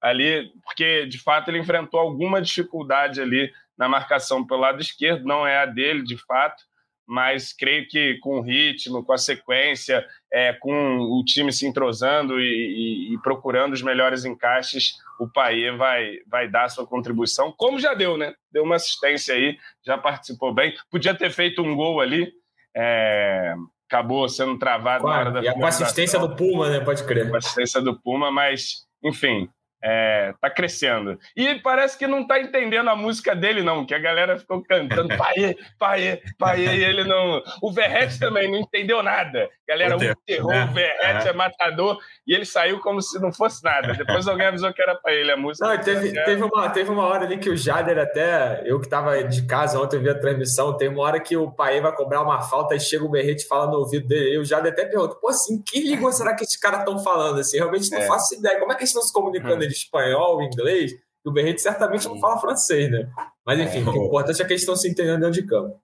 [0.00, 5.46] ali, porque de fato ele enfrentou alguma dificuldade ali na marcação pelo lado esquerdo, não
[5.46, 6.62] é a dele de fato,
[7.06, 12.40] mas creio que com o ritmo, com a sequência, é, com o time se entrosando
[12.40, 17.78] e, e, e, procurando os melhores encaixes, o Paê vai, vai dar sua contribuição, como
[17.78, 18.34] já deu, né?
[18.50, 20.74] Deu uma assistência aí, já participou bem.
[20.90, 22.32] Podia ter feito um gol ali,
[22.74, 23.54] é,
[23.88, 26.80] acabou sendo travado claro, na hora da E com a assistência do Puma, né?
[26.80, 27.28] Pode crer.
[27.28, 29.48] Com a assistência do Puma, mas, enfim,
[29.84, 31.18] é, tá crescendo.
[31.36, 35.14] E parece que não tá entendendo a música dele, não, que a galera ficou cantando
[35.14, 37.42] pai, pai, pai, e ele não.
[37.60, 39.50] O Verrete também não entendeu nada.
[39.68, 40.64] Galera, o terror, né?
[40.64, 41.30] o Verrete é.
[41.30, 41.32] é.
[41.34, 43.92] matador, e ele saiu como se não fosse nada.
[43.92, 45.68] Depois alguém avisou que era para ele a música.
[45.68, 49.22] Não, teve, teve, uma, teve uma hora ali que o Jader, até eu que tava
[49.22, 52.40] de casa ontem, vi a transmissão, tem uma hora que o pai vai cobrar uma
[52.40, 55.14] falta e chega o Verrete e fala no ouvido dele, e o Jader até pergunta,
[55.16, 57.40] pô, assim, que língua será que esses caras estão falando?
[57.40, 58.06] Assim, realmente não é.
[58.06, 58.58] faço ideia.
[58.58, 59.62] Como é que eles estão se comunicando?
[59.62, 63.08] Hum espanhol, inglês, e o Berrete certamente não fala francês, né?
[63.46, 63.90] Mas enfim, é.
[63.90, 65.80] o importante é que eles estão se entendendo dentro de campo.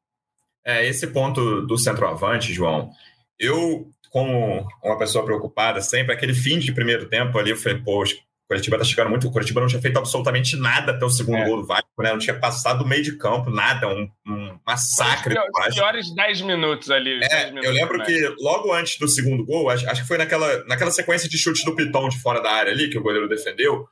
[0.64, 2.90] É, esse ponto do centroavante, João,
[3.38, 8.16] eu, como uma pessoa preocupada, sempre aquele fim de primeiro tempo ali, eu falei, poxa,
[8.50, 9.28] Curitiba tá chegando muito.
[9.28, 11.44] O Curitiba não tinha feito absolutamente nada até o segundo é.
[11.44, 12.10] gol do Vasco, né?
[12.10, 15.68] Não tinha passado do meio de campo, nada, um, um massacre do Vasco.
[15.68, 17.20] Os piores 10 minutos ali.
[17.22, 20.64] É, minutos eu lembro que logo antes do segundo gol, acho, acho que foi naquela,
[20.64, 23.86] naquela sequência de chutes do Pitão de fora da área ali, que o goleiro defendeu.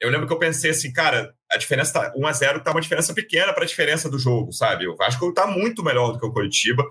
[0.00, 2.80] Eu lembro que eu pensei assim, cara, a diferença tá 1 a 0 tá uma
[2.80, 4.86] diferença pequena para a diferença do jogo, sabe?
[4.86, 6.84] O Vasco tá muito melhor do que o Curitiba.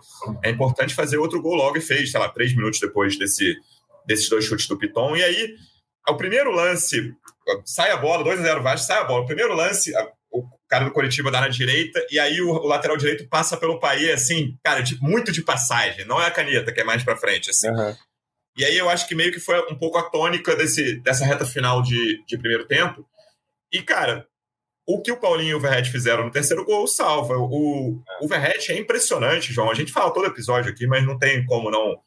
[0.44, 3.56] É importante fazer outro gol logo e fez, sei lá, três minutos depois desse,
[4.06, 5.16] desses dois chutes do Piton.
[5.16, 5.56] E aí,
[6.10, 7.14] o primeiro lance,
[7.66, 9.24] sai a bola, 2 a 0 Vasco, sai a bola.
[9.24, 9.92] O primeiro lance,
[10.32, 13.80] o cara do Coritiba dá na direita, e aí o, o lateral direito passa pelo
[13.80, 16.06] Paê, assim, cara, de, muito de passagem.
[16.06, 17.70] Não é a caneta, que é mais para frente, assim.
[17.70, 17.96] Uhum.
[18.58, 21.46] E aí eu acho que meio que foi um pouco a tônica desse, dessa reta
[21.46, 23.06] final de, de primeiro tempo.
[23.72, 24.26] E, cara,
[24.88, 27.36] o que o Paulinho e o Verret fizeram no terceiro gol salva.
[27.38, 29.70] O, o Verret é impressionante, João.
[29.70, 31.98] A gente fala todo episódio aqui, mas não tem como não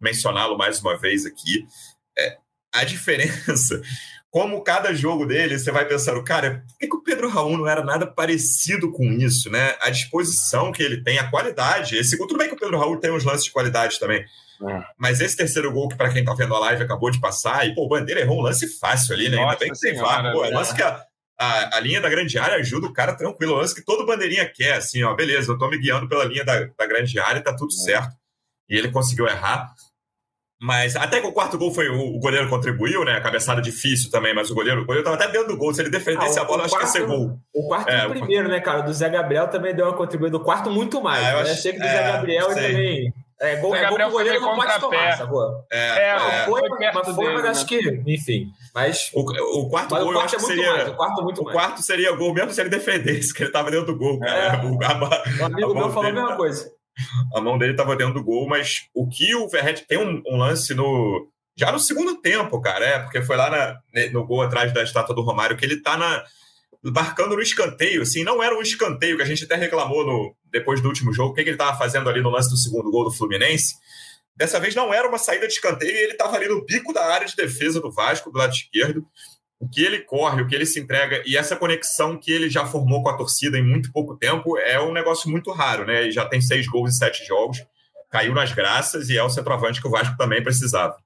[0.00, 1.64] mencioná-lo mais uma vez aqui.
[2.18, 2.36] É,
[2.74, 3.80] a diferença,
[4.30, 7.68] como cada jogo dele, você vai pensando, cara, por que, que, o Pedro Raul não
[7.68, 9.76] era nada parecido com isso, né?
[9.80, 11.96] A disposição que ele tem, a qualidade.
[11.96, 14.24] Esse, tudo bem que o Pedro Raul tem uns lances de qualidade também.
[14.68, 14.82] É.
[14.98, 17.74] Mas esse terceiro gol, que para quem tá vendo a live acabou de passar, e
[17.76, 19.36] pô, o Bandeira errou um lance fácil ali, né?
[19.36, 20.32] Nossa Ainda bem que tem VAR.
[20.32, 21.04] Pô, é um lance que a,
[21.38, 23.52] a, a, linha da grande área ajuda o cara tranquilo.
[23.52, 26.24] É um lance que todo bandeirinha quer, assim, ó, beleza, eu tô me guiando pela
[26.24, 27.84] linha da, da grande área, tá tudo é.
[27.84, 28.16] certo.
[28.68, 29.72] E ele conseguiu errar.
[30.60, 33.16] Mas até que o quarto gol foi o, o, goleiro contribuiu, né?
[33.16, 35.74] A cabeçada difícil também, mas o goleiro, o goleiro tava até dentro do gol.
[35.74, 37.38] Se ele defendesse ah, a bola, acho quarto, que ia ser gol.
[37.54, 38.80] O quarto é, o primeiro, né, cara?
[38.80, 40.36] Do Zé Gabriel também deu uma contribuída.
[40.36, 41.24] O quarto muito mais.
[41.24, 41.50] Ah, eu né?
[41.50, 43.14] achei que do é, Zé Gabriel e também.
[43.40, 45.66] É, gol, é gol o goleiro não pode tomar, sacou?
[45.70, 47.66] É, é, não, é, foi, foi, mas, foi, dele, mas acho né?
[47.66, 48.46] que, enfim.
[48.74, 49.20] Mas, o,
[49.60, 50.72] o quarto mas gol o quarto eu acho é que seria.
[50.72, 51.56] Mais, o quarto, muito o mais.
[51.56, 54.18] quarto seria gol mesmo se ele defendesse, que ele tava dentro do gol.
[54.20, 54.32] Cara.
[54.32, 54.64] É.
[54.64, 56.72] O, a, o amigo meu falou a mesma coisa
[57.34, 60.36] a mão dele estava dentro do gol, mas o que o Verret tem um, um,
[60.36, 61.28] lance no.
[61.56, 65.14] Já no segundo tempo, cara, é, porque foi lá na, no gol atrás da estátua
[65.14, 66.24] do Romário que ele tá na,
[66.82, 70.80] marcando no escanteio, assim, não era um escanteio que a gente até reclamou no, depois
[70.80, 73.04] do último jogo, o que, que ele estava fazendo ali no lance do segundo gol
[73.04, 73.74] do Fluminense.
[74.36, 77.26] Dessa vez não era uma saída de escanteio ele estava ali no bico da área
[77.26, 79.06] de defesa do Vasco, do lado esquerdo
[79.60, 82.66] o que ele corre, o que ele se entrega e essa conexão que ele já
[82.66, 86.02] formou com a torcida em muito pouco tempo é um negócio muito raro, né?
[86.02, 87.64] Ele já tem seis gols em sete jogos,
[88.10, 90.96] caiu nas graças e é o centroavante que o Vasco também precisava.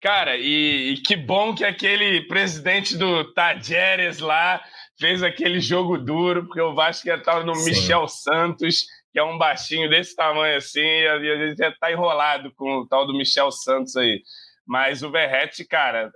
[0.00, 4.62] Cara, e, e que bom que aquele presidente do Tajeres lá
[4.98, 7.70] fez aquele jogo duro, porque o Vasco ia estar no Sim.
[7.70, 12.52] Michel Santos, que é um baixinho desse tamanho assim, e a gente já tá enrolado
[12.54, 14.22] com o tal do Michel Santos aí.
[14.66, 16.10] Mas o Verrete, cara,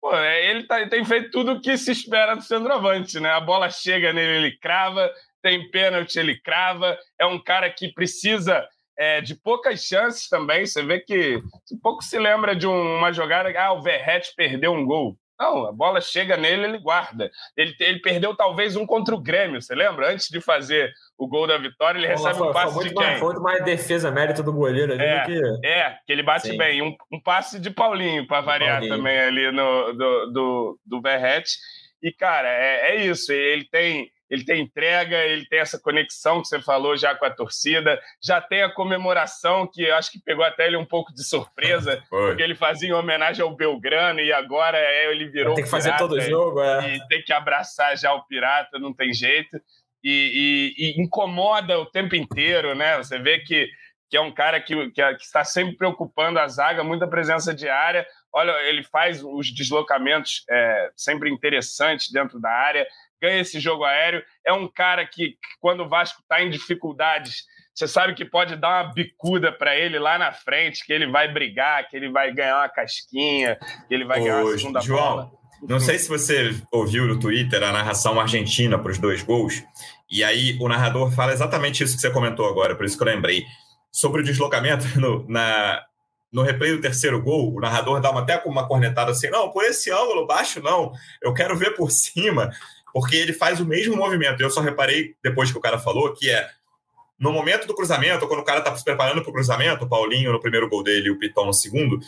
[0.00, 3.30] Pô, é, ele, tá, ele tem feito tudo o que se espera do centroavante, né?
[3.30, 6.96] A bola chega nele, ele crava, tem pênalti, ele crava.
[7.18, 10.66] É um cara que precisa é, de poucas chances também.
[10.66, 11.40] Você vê que
[11.82, 15.18] pouco se lembra de uma jogada, ah, o Verret perdeu um gol.
[15.38, 17.30] Não, a bola chega nele, ele guarda.
[17.56, 20.10] Ele, ele perdeu talvez um contra o Grêmio, você lembra?
[20.10, 22.94] Antes de fazer o gol da vitória, ele recebe foi, um passe de quem?
[22.94, 25.66] Mais, foi muito mais defesa, mérito do goleiro ali é, que...
[25.66, 26.58] É, que ele bate Sim.
[26.58, 26.82] bem.
[26.82, 28.96] Um, um, passe de Paulinho, para variar Paulinho.
[28.96, 31.46] também ali no, do, do, do Verret.
[32.02, 33.32] E, cara, é, é isso.
[33.32, 37.30] Ele tem ele tem entrega, ele tem essa conexão que você falou já com a
[37.30, 42.02] torcida, já tem a comemoração que acho que pegou até ele um pouco de surpresa,
[42.10, 45.54] porque ele fazia em homenagem ao Belgrano e agora é, ele virou.
[45.54, 46.96] Tem que fazer todo jogo, é.
[46.96, 49.60] E tem que abraçar já o pirata, não tem jeito.
[50.04, 52.96] E, e, e incomoda o tempo inteiro, né?
[52.98, 53.68] Você vê que
[54.10, 58.06] que é um cara que, que, que, está sempre preocupando a zaga, muita presença diária.
[58.32, 62.86] Olha, ele faz os deslocamentos é, sempre interessantes dentro da área
[63.20, 64.22] ganha esse jogo aéreo.
[64.46, 68.84] É um cara que, quando o Vasco está em dificuldades, você sabe que pode dar
[68.84, 72.58] uma bicuda para ele lá na frente, que ele vai brigar, que ele vai ganhar
[72.58, 75.30] uma casquinha, que ele vai Ô, ganhar uma segunda João, bola.
[75.62, 79.62] Não sei se você ouviu no Twitter a narração argentina para os dois gols,
[80.10, 83.08] e aí o narrador fala exatamente isso que você comentou agora, por isso que eu
[83.08, 83.44] lembrei.
[83.92, 85.80] Sobre o deslocamento no, na,
[86.32, 89.50] no replay do terceiro gol, o narrador dá uma, até com uma cornetada assim: não,
[89.50, 92.50] por esse ângulo baixo, não, eu quero ver por cima
[92.98, 94.40] porque ele faz o mesmo movimento.
[94.40, 96.48] Eu só reparei, depois que o cara falou, que é
[97.16, 100.32] no momento do cruzamento, quando o cara está se preparando para o cruzamento, o Paulinho
[100.32, 102.00] no primeiro gol dele e o Pitão no segundo,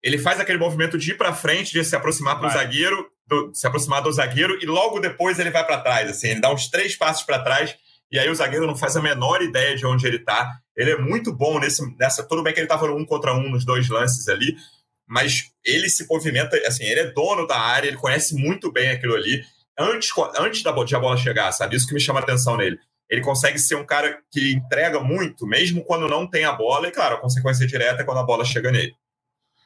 [0.00, 3.50] ele faz aquele movimento de ir para frente, de se aproximar para o zagueiro, do,
[3.52, 6.10] se aproximar do zagueiro, e logo depois ele vai para trás.
[6.10, 7.74] Assim, ele dá uns três passos para trás,
[8.12, 10.48] e aí o zagueiro não faz a menor ideia de onde ele está.
[10.76, 12.22] Ele é muito bom nesse, nessa.
[12.22, 14.54] Tudo bem que ele estava no um contra um nos dois lances ali,
[15.08, 19.16] mas ele se movimenta, assim, ele é dono da área, ele conhece muito bem aquilo
[19.16, 19.42] ali
[19.78, 21.76] antes, antes da, de a bola chegar, sabe?
[21.76, 22.78] Isso que me chama a atenção nele.
[23.08, 26.90] Ele consegue ser um cara que entrega muito, mesmo quando não tem a bola, e
[26.90, 28.94] claro, a consequência direta é quando a bola chega nele.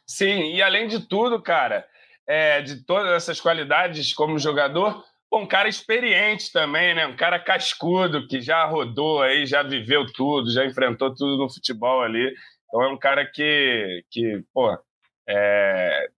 [0.07, 1.87] Sim, e além de tudo, cara,
[2.27, 7.07] é, de todas essas qualidades como jogador, um cara experiente também, né?
[7.07, 12.03] Um cara cascudo que já rodou aí, já viveu tudo, já enfrentou tudo no futebol
[12.03, 12.35] ali.
[12.67, 14.77] Então é um cara que, que pô,
[15.29, 16.09] é,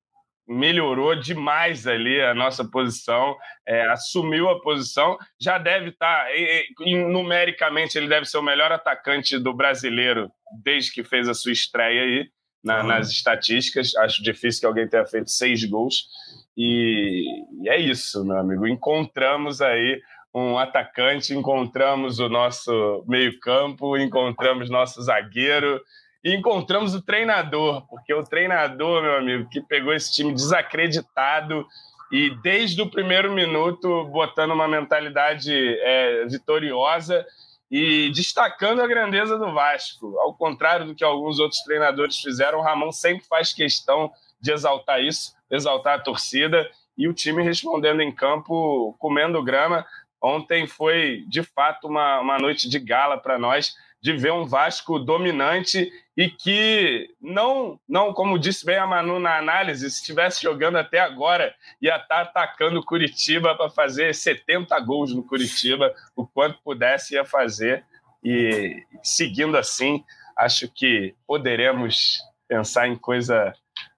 [0.53, 3.37] melhorou demais ali a nossa posição,
[3.67, 6.31] é, assumiu a posição, já deve estar, tá,
[7.09, 10.31] numericamente, ele deve ser o melhor atacante do brasileiro
[10.63, 12.29] desde que fez a sua estreia aí
[12.63, 12.87] na, uhum.
[12.89, 13.95] nas estatísticas.
[13.97, 16.07] Acho difícil que alguém tenha feito seis gols.
[16.57, 17.25] E,
[17.63, 18.67] e é isso, meu amigo.
[18.67, 20.01] Encontramos aí
[20.35, 25.81] um atacante, encontramos o nosso meio-campo, encontramos nosso zagueiro
[26.25, 31.67] e encontramos o treinador, porque o treinador, meu amigo, que pegou esse time desacreditado
[32.13, 37.27] e desde o primeiro minuto botando uma mentalidade é, vitoriosa
[37.71, 40.19] e destacando a grandeza do Vasco.
[40.19, 45.03] Ao contrário do que alguns outros treinadores fizeram, o Ramon sempre faz questão de exaltar
[45.03, 49.87] isso, exaltar a torcida e o time respondendo em campo, comendo grama.
[50.21, 54.99] Ontem foi, de fato, uma, uma noite de gala para nós de ver um Vasco
[54.99, 60.77] dominante e que não, não como disse bem a Manu na análise, se estivesse jogando
[60.77, 66.27] até agora, ia estar tá atacando o Curitiba para fazer 70 gols no Curitiba, o
[66.27, 67.85] quanto pudesse ia fazer.
[68.23, 70.05] E seguindo assim,
[70.37, 73.53] acho que poderemos pensar em coisa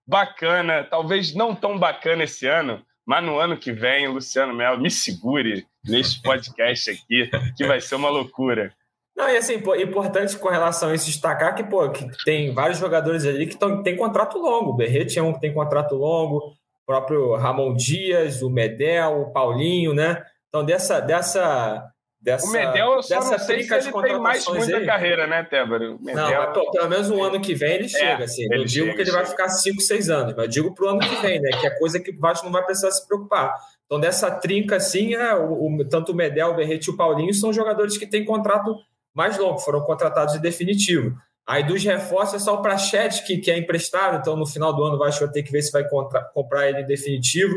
[0.07, 4.91] bacana, talvez não tão bacana esse ano, mas no ano que vem, Luciano Melo, me
[4.91, 8.73] segure neste podcast aqui, que vai ser uma loucura.
[9.17, 12.79] Não, e assim, pô, importante com relação a isso destacar que, pô, que tem vários
[12.79, 14.71] jogadores ali que tão, tem contrato longo.
[14.71, 19.33] O Berrete é um que tem contrato longo, o próprio Ramon Dias, o Medel, o
[19.33, 20.23] Paulinho, né?
[20.49, 21.01] Então, dessa.
[21.01, 24.87] dessa Dessa, o Medel, eu só não sei se ele tem mais muita aí.
[24.87, 25.99] carreira, né, Tébaro?
[26.01, 26.25] Medel...
[26.25, 28.45] Não, mas, pô, pelo menos um ano que vem ele é, chega, assim.
[28.45, 29.23] Ele eu digo chega, que ele chega.
[29.23, 31.51] vai ficar 5, 6 anos, mas eu digo pro ano que vem, né?
[31.61, 33.55] Que é coisa que o Vasco não vai precisar se preocupar.
[33.85, 37.35] Então, dessa trinca, assim, é, o, o, tanto o Medel, o Berrete e o Paulinho
[37.35, 38.75] são jogadores que têm contrato
[39.15, 41.17] mais longo, foram contratados de definitivo.
[41.47, 44.83] Aí dos reforços é só o Prachete que, que é emprestado, então no final do
[44.83, 47.55] ano o Vasco vai ter que ver se vai contra, comprar ele em definitivo.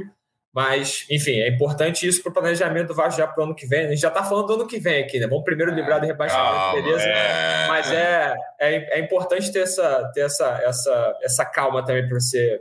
[0.54, 3.68] Mas, enfim, é importante isso para o planejamento do Vasco já para o ano que
[3.68, 3.86] vem.
[3.86, 5.28] A gente já está falando do ano que vem aqui, né?
[5.28, 7.04] Vamos primeiro livrar do rebaixamento, calma, beleza?
[7.04, 7.68] É...
[7.68, 12.60] Mas é, é, é, importante ter, essa, ter essa, essa, essa calma também para você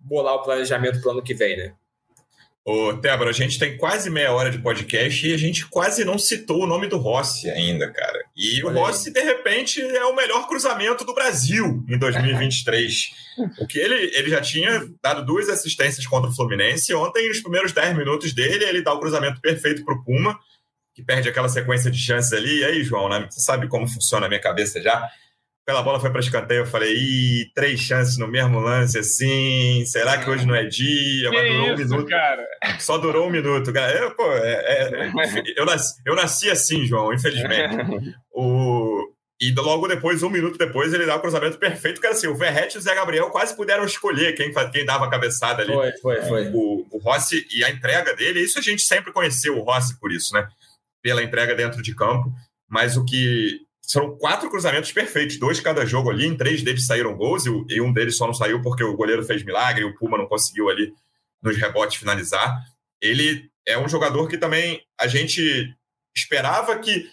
[0.00, 1.74] bolar o planejamento para o ano que vem, né?
[2.66, 6.18] Ô, Tébora, a gente tem quase meia hora de podcast e a gente quase não
[6.18, 8.24] citou o nome do Rossi ainda, cara.
[8.34, 9.12] E Olha o Rossi, aí.
[9.12, 13.10] de repente, é o melhor cruzamento do Brasil em 2023.
[13.60, 16.94] o que ele, ele já tinha dado duas assistências contra o Fluminense.
[16.94, 20.38] Ontem, nos primeiros 10 minutos dele, ele dá o cruzamento perfeito para o Puma,
[20.94, 22.60] que perde aquela sequência de chances ali.
[22.60, 23.26] E aí, João, né?
[23.28, 25.06] você sabe como funciona a minha cabeça já?
[25.66, 30.18] Pela bola foi para escanteio, eu falei, ih, três chances no mesmo lance, assim, será
[30.18, 31.30] que hoje não é dia?
[31.30, 32.08] Mas durou isso, um minuto.
[32.10, 32.46] Cara?
[32.78, 33.98] Só durou um minuto, cara.
[33.98, 35.12] Eu, pô, é, é,
[35.56, 37.76] eu, nasci, eu nasci assim, João, infelizmente.
[38.30, 42.36] o, e logo depois, um minuto depois, ele dá o cruzamento perfeito, que assim, o
[42.36, 45.72] Verrete e o Zé Gabriel quase puderam escolher quem, quem dava a cabeçada ali.
[45.72, 46.48] Foi, foi, foi.
[46.52, 50.12] O, o Rossi e a entrega dele, isso a gente sempre conheceu o Rossi por
[50.12, 50.46] isso, né?
[51.02, 52.30] Pela entrega dentro de campo.
[52.68, 57.16] Mas o que são quatro cruzamentos perfeitos, dois cada jogo ali, em três deles saíram
[57.16, 60.18] gols, e um deles só não saiu porque o goleiro fez milagre, e o Puma
[60.18, 60.92] não conseguiu ali
[61.42, 62.58] nos rebotes finalizar.
[63.00, 65.74] Ele é um jogador que também a gente
[66.16, 67.06] esperava que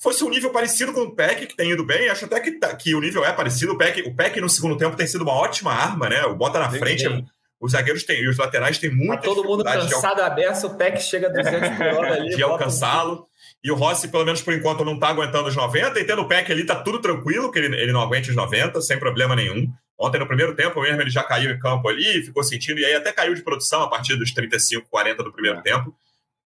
[0.00, 2.08] fosse um nível parecido com o Peck, que tem ido bem.
[2.08, 3.72] Acho até que, tá, que o nível é parecido.
[3.72, 6.24] O Peck, o Peck no segundo tempo tem sido uma ótima arma, né?
[6.24, 7.02] O bota na sim, frente.
[7.02, 7.24] Sim.
[7.60, 10.76] Os zagueiros têm, e os laterais têm muita tá todo mundo cansado a beça, o
[10.76, 12.34] Peck chega a 200 por hora ali.
[12.34, 13.28] De alcançá-lo.
[13.64, 16.00] E o Rossi, pelo menos por enquanto, não está aguentando os 90.
[16.00, 18.80] E tendo o Peck ali, tá tudo tranquilo, que ele, ele não aguente os 90,
[18.80, 19.72] sem problema nenhum.
[19.98, 22.94] Ontem, no primeiro tempo mesmo, ele já caiu em campo ali, ficou sentindo, e aí
[22.94, 25.62] até caiu de produção a partir dos 35, 40 do primeiro é.
[25.62, 25.94] tempo.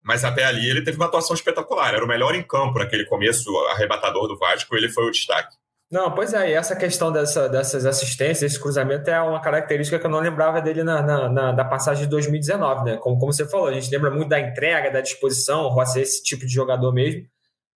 [0.02, 1.94] Mas até ali ele teve uma atuação espetacular.
[1.94, 5.56] Era o melhor em campo naquele começo arrebatador do Vasco, ele foi o destaque.
[5.90, 10.06] Não, pois é, e essa questão dessa, dessas assistências, esse cruzamento é uma característica que
[10.06, 12.96] eu não lembrava dele na, na, na, da passagem de 2019, né?
[12.96, 16.02] Como, como você falou, a gente lembra muito da entrega, da disposição, o Rossi é
[16.02, 17.24] esse tipo de jogador mesmo.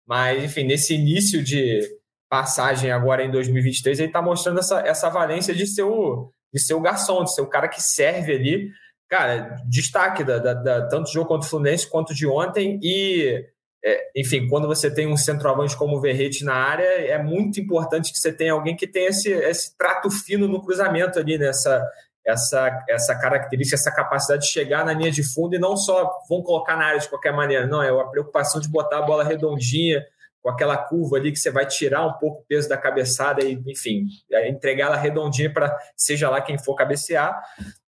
[0.06, 1.82] Mas, enfim, nesse início de
[2.30, 6.72] passagem agora em 2023, ele está mostrando essa, essa valência de ser, o, de ser
[6.72, 8.70] o garçom, de ser o cara que serve ali.
[9.06, 12.80] Cara, destaque da, da, da tanto do jogo contra o Fluminense quanto de ontem.
[12.82, 13.44] E,
[13.84, 18.12] é, enfim, quando você tem um centroavante como o Verrete na área, é muito importante
[18.12, 21.86] que você tenha alguém que tenha esse, esse trato fino no cruzamento ali, nessa,
[22.26, 26.42] essa, essa característica, essa capacidade de chegar na linha de fundo e não só vão
[26.42, 30.04] colocar na área de qualquer maneira, não, é a preocupação de botar a bola redondinha,
[30.42, 33.60] com aquela curva ali que você vai tirar um pouco o peso da cabeçada e,
[33.66, 37.38] enfim, é, entregar ela redondinha para seja lá quem for cabecear.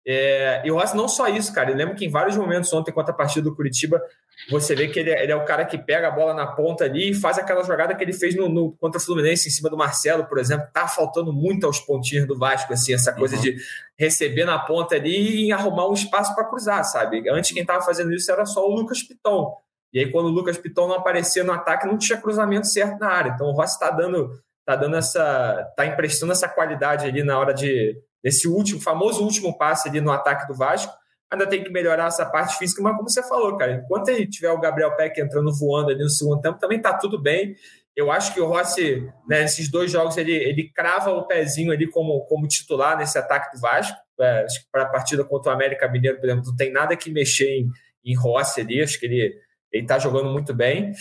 [0.05, 1.69] É, e o Rossi não só isso, cara.
[1.69, 4.01] Eu lembro que em vários momentos ontem, contra a partida do Curitiba,
[4.47, 6.85] você vê que ele é, ele é, o cara que pega a bola na ponta
[6.85, 9.69] ali e faz aquela jogada que ele fez no, no, contra o Fluminense em cima
[9.69, 10.67] do Marcelo, por exemplo.
[10.71, 13.41] Tá faltando muito aos pontinhos do Vasco, assim, essa coisa uhum.
[13.41, 13.57] de
[13.97, 17.29] receber na ponta ali e arrumar um espaço para cruzar, sabe?
[17.29, 19.55] Antes quem estava fazendo isso era só o Lucas Piton.
[19.91, 23.09] E aí, quando o Lucas Piton não aparecia no ataque, não tinha cruzamento certo na
[23.09, 23.31] área.
[23.31, 24.31] Então o Rossi está dando,
[24.65, 25.71] tá dando essa.
[25.75, 27.97] tá emprestando essa qualidade ali na hora de.
[28.23, 30.93] desse último, famoso último passe ali no ataque do Vasco
[31.31, 34.51] ainda tem que melhorar essa parte física, mas como você falou, cara, enquanto ele tiver
[34.51, 37.55] o Gabriel Peck entrando voando ali no segundo tempo, também tá tudo bem.
[37.95, 41.87] Eu acho que o Rossi, né, nesses dois jogos, ele, ele crava o pezinho ali
[41.87, 43.97] como, como titular nesse ataque do Vasco.
[44.19, 46.95] É, acho que para a partida contra o América Mineiro, por exemplo, não tem nada
[46.95, 47.69] que mexer em,
[48.05, 48.81] em Rossi ali.
[48.81, 49.35] Acho que ele,
[49.71, 50.93] ele tá jogando muito bem.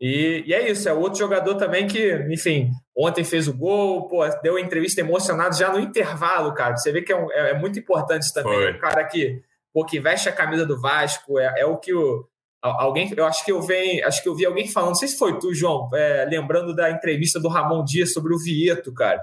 [0.00, 4.24] E, e, é isso, é outro jogador também que, enfim, ontem fez o gol, pô,
[4.42, 6.76] deu entrevista emocionado já no intervalo, cara.
[6.76, 8.54] Você vê que é, um, é, é muito importante também.
[8.54, 8.74] Foi.
[8.74, 9.42] Um cara que
[9.74, 12.24] pô, que veste a camisa do Vasco, é, é o que o,
[12.62, 15.18] alguém, eu acho que eu vi, acho que eu vi alguém falando, não sei se
[15.18, 19.20] foi tu, João, é, lembrando da entrevista do Ramon Dias sobre o Vieto, cara.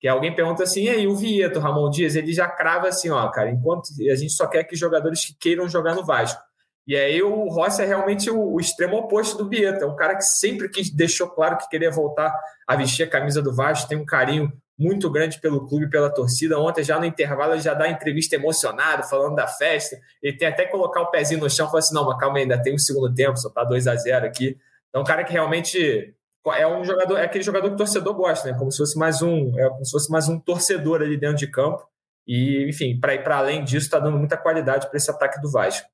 [0.00, 3.30] Que alguém pergunta assim, e aí, o Vieto, Ramon Dias, ele já crava assim, ó,
[3.30, 6.42] cara, enquanto a gente só quer que jogadores que queiram jogar no Vasco.
[6.84, 10.16] E aí o Rossi é realmente o, o extremo oposto do Vieto, é um cara
[10.16, 12.34] que sempre que deixou claro que queria voltar
[12.66, 16.58] a vestir a camisa do Vasco, tem um carinho muito grande pelo clube, pela torcida.
[16.58, 19.96] Ontem, já no intervalo, ele já dá entrevista emocionado, falando da festa.
[20.22, 22.38] Ele tem até que colocar o pezinho no chão e falar assim: não, mas calma
[22.38, 24.56] ainda tem um segundo tempo, só tá 2 a 0 aqui.
[24.88, 26.14] Então, um cara que realmente
[26.56, 28.58] é um jogador, é aquele jogador que o torcedor gosta, né?
[28.58, 31.46] Como se fosse mais um, é como se fosse mais um torcedor ali dentro de
[31.46, 31.86] campo.
[32.26, 35.50] E, enfim, para ir para além disso, está dando muita qualidade para esse ataque do
[35.50, 35.88] Vasco.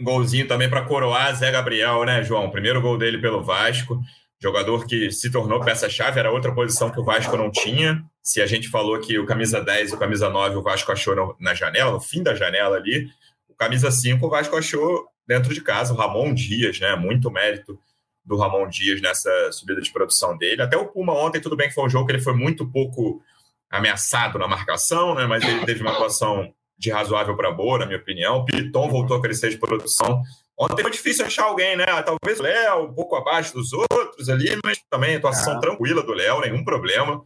[0.00, 2.50] Um golzinho também para coroar Zé Gabriel, né, João?
[2.50, 4.00] Primeiro gol dele pelo Vasco
[4.42, 8.02] jogador que se tornou peça-chave, era outra posição que o Vasco não tinha.
[8.22, 11.36] Se a gente falou que o camisa 10 e o camisa 9 o Vasco achou
[11.38, 13.08] na janela, no fim da janela ali,
[13.48, 16.96] o camisa 5 o Vasco achou dentro de casa, o Ramon Dias, né?
[16.96, 17.78] Muito mérito
[18.24, 20.62] do Ramon Dias nessa subida de produção dele.
[20.62, 23.22] Até o Puma ontem, tudo bem que foi um jogo que ele foi muito pouco
[23.70, 25.26] ameaçado na marcação, né?
[25.26, 28.38] Mas ele teve uma atuação de razoável para boa, na minha opinião.
[28.38, 30.22] O Piton voltou a crescer de produção.
[30.60, 31.86] Ontem foi difícil achar alguém, né?
[32.02, 35.60] Talvez o Léo, um pouco abaixo dos outros ali, mas também atuação é.
[35.60, 37.24] tranquila do Léo, nenhum problema.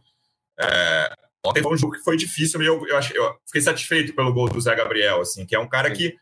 [0.57, 1.13] É,
[1.45, 4.33] ontem foi um jogo que foi difícil e eu, eu, achei, eu fiquei satisfeito pelo
[4.33, 6.15] gol do Zé Gabriel, assim, que é um cara que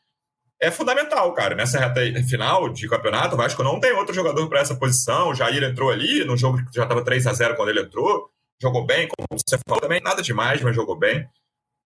[0.60, 1.54] é fundamental, cara.
[1.54, 5.30] Nessa reta final de campeonato, o Vasco não tem outro jogador para essa posição.
[5.30, 8.28] O Jair entrou ali, no jogo que já estava 3 a 0 quando ele entrou.
[8.60, 11.28] Jogou bem, como você falou também, nada demais, mas jogou bem.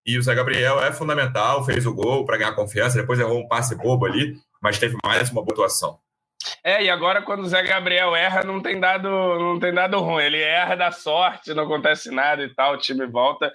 [0.06, 3.48] E o Zé Gabriel é fundamental, fez o gol para ganhar confiança, depois errou um
[3.50, 6.00] passe bobo ali mas teve mais uma boa atuação.
[6.64, 10.24] É, e agora quando o Zé Gabriel erra, não tem dado, não tem dado ruim.
[10.24, 13.52] Ele erra da sorte, não acontece nada e tal, o time volta.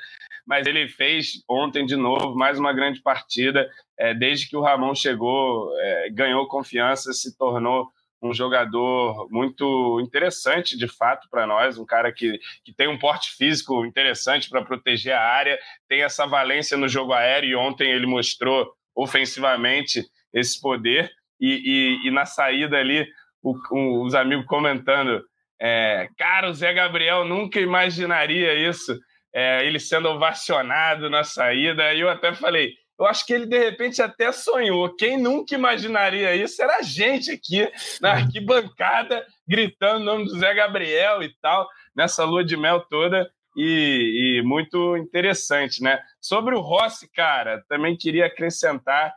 [0.47, 3.71] Mas ele fez ontem de novo mais uma grande partida.
[3.99, 7.89] É, desde que o Ramon chegou, é, ganhou confiança, se tornou
[8.21, 11.77] um jogador muito interessante, de fato, para nós.
[11.77, 16.27] Um cara que, que tem um porte físico interessante para proteger a área, tem essa
[16.27, 17.51] valência no jogo aéreo.
[17.51, 21.11] E ontem ele mostrou ofensivamente esse poder.
[21.41, 23.07] E, e, e na saída ali,
[23.43, 25.23] o, o, os amigos comentando:
[25.61, 28.99] é, cara, o Zé Gabriel nunca imaginaria isso,
[29.35, 31.93] é, ele sendo ovacionado na saída.
[31.93, 34.95] E eu até falei: eu acho que ele de repente até sonhou.
[34.95, 37.69] Quem nunca imaginaria isso era a gente aqui
[38.01, 43.29] na arquibancada, gritando o nome do Zé Gabriel e tal, nessa lua de mel toda.
[43.57, 46.01] E, e muito interessante, né?
[46.21, 49.13] Sobre o Rossi, cara, também queria acrescentar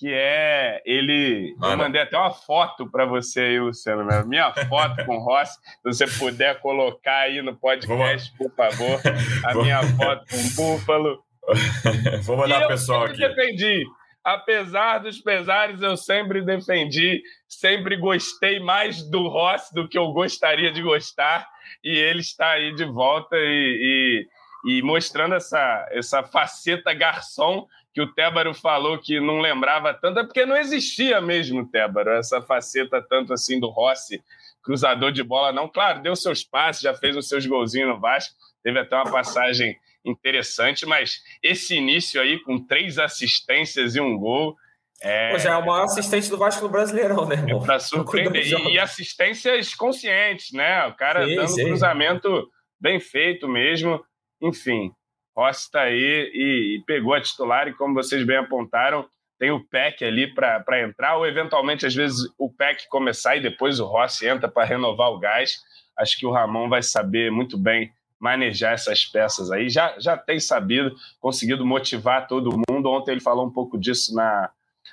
[0.00, 1.54] que é ele.
[1.58, 1.74] Mano.
[1.74, 4.02] Eu mandei até uma foto para você aí, Luciano.
[4.02, 4.24] Né?
[4.24, 5.58] Minha foto com o Rossi.
[5.60, 8.98] Se você puder colocar aí no podcast, por favor,
[9.44, 11.22] a minha foto com o Búfalo.
[12.24, 13.18] Vou mandar o pessoal aqui.
[13.18, 13.84] defendi.
[14.24, 20.72] Apesar dos pesares, eu sempre defendi, sempre gostei mais do Rossi do que eu gostaria
[20.72, 21.46] de gostar.
[21.84, 24.26] E ele está aí de volta e,
[24.64, 30.20] e, e mostrando essa, essa faceta garçom que o Tébaro falou que não lembrava tanto,
[30.20, 34.22] é porque não existia mesmo, Tébaro, essa faceta tanto assim do Rossi,
[34.62, 35.68] cruzador de bola, não.
[35.68, 39.76] Claro, deu seus passes, já fez os seus golzinhos no Vasco, teve até uma passagem
[40.04, 44.56] interessante, mas esse início aí com três assistências e um gol.
[45.02, 47.62] É, Pô, já é o maior assistente do Vasco no Brasileirão, né, irmão?
[47.62, 48.44] É para surpreender.
[48.68, 50.86] E, e, assistências conscientes, né?
[50.86, 51.64] O cara sim, dando sim.
[51.64, 54.02] cruzamento bem feito mesmo.
[54.42, 54.92] Enfim,
[55.36, 59.08] Rossi está aí e, e, pegou a titular, e como vocês bem apontaram,
[59.38, 63.80] tem o PEC ali para entrar, ou eventualmente, às vezes, o PEC começar e depois
[63.80, 65.56] o Rossi entra para renovar o gás.
[65.96, 69.70] Acho que o Ramon vai saber muito bem manejar essas peças aí.
[69.70, 72.90] Já, já tem sabido, conseguido motivar todo mundo.
[72.90, 74.50] Ontem ele falou um pouco disso na,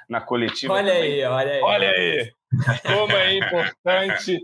[0.08, 0.74] na coletiva.
[0.74, 1.14] Olha também.
[1.14, 1.62] aí, olha aí.
[1.62, 2.34] Olha aí.
[2.82, 4.40] Como é importante,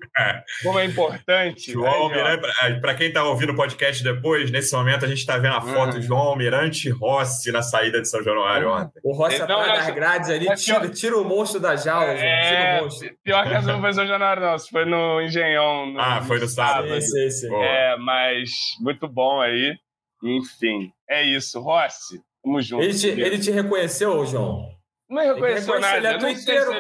[0.62, 1.72] como é importante.
[1.72, 2.48] João Almirante,
[2.82, 5.94] para quem está ouvindo o podcast depois, nesse momento a gente está vendo a foto
[5.94, 6.00] uhum.
[6.00, 8.82] de João Almirante Rossi na saída de São Januário uhum.
[8.82, 9.00] ontem.
[9.04, 12.82] O Rossi então, atrás das grades ali, tira, tira, o monstro da jaula, é, tira
[12.82, 13.10] o monstro.
[13.24, 15.94] Pior que essa não foi São Januário, não, foi no Engenhão.
[15.94, 16.90] No, ah, foi no sábado.
[17.02, 17.56] Sim, sim, sim.
[17.56, 18.50] É, mas
[18.82, 19.78] muito bom aí.
[20.22, 21.62] Enfim, é isso.
[21.62, 22.84] Rossi, tamo junto.
[22.84, 24.73] Ele te, ele te reconheceu, João?
[25.14, 25.98] Não reconheceu nada.
[25.98, 26.72] Ele é não inteiro,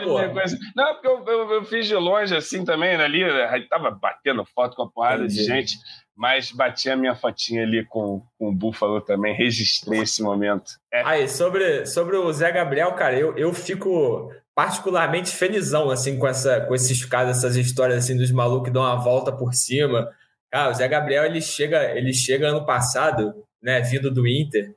[0.47, 0.57] se.
[0.75, 4.43] Não, porque eu, eu, eu, fiz de longe assim também, né, ali, aí tava batendo
[4.43, 5.35] foto com a porrada Entendi.
[5.35, 5.77] de gente,
[6.15, 10.73] mas bati a minha fotinha ali com, com o Búfalo também, registrei esse momento.
[10.91, 11.03] É.
[11.03, 16.61] Aí, sobre, sobre o Zé Gabriel, cara, eu, eu fico particularmente felizão, assim, com, essa,
[16.61, 20.09] com esses casos, essas histórias, assim, dos malucos que dão uma volta por cima.
[20.51, 24.73] Cara, o Zé Gabriel, ele chega, ele chega ano passado, né, vindo do Inter,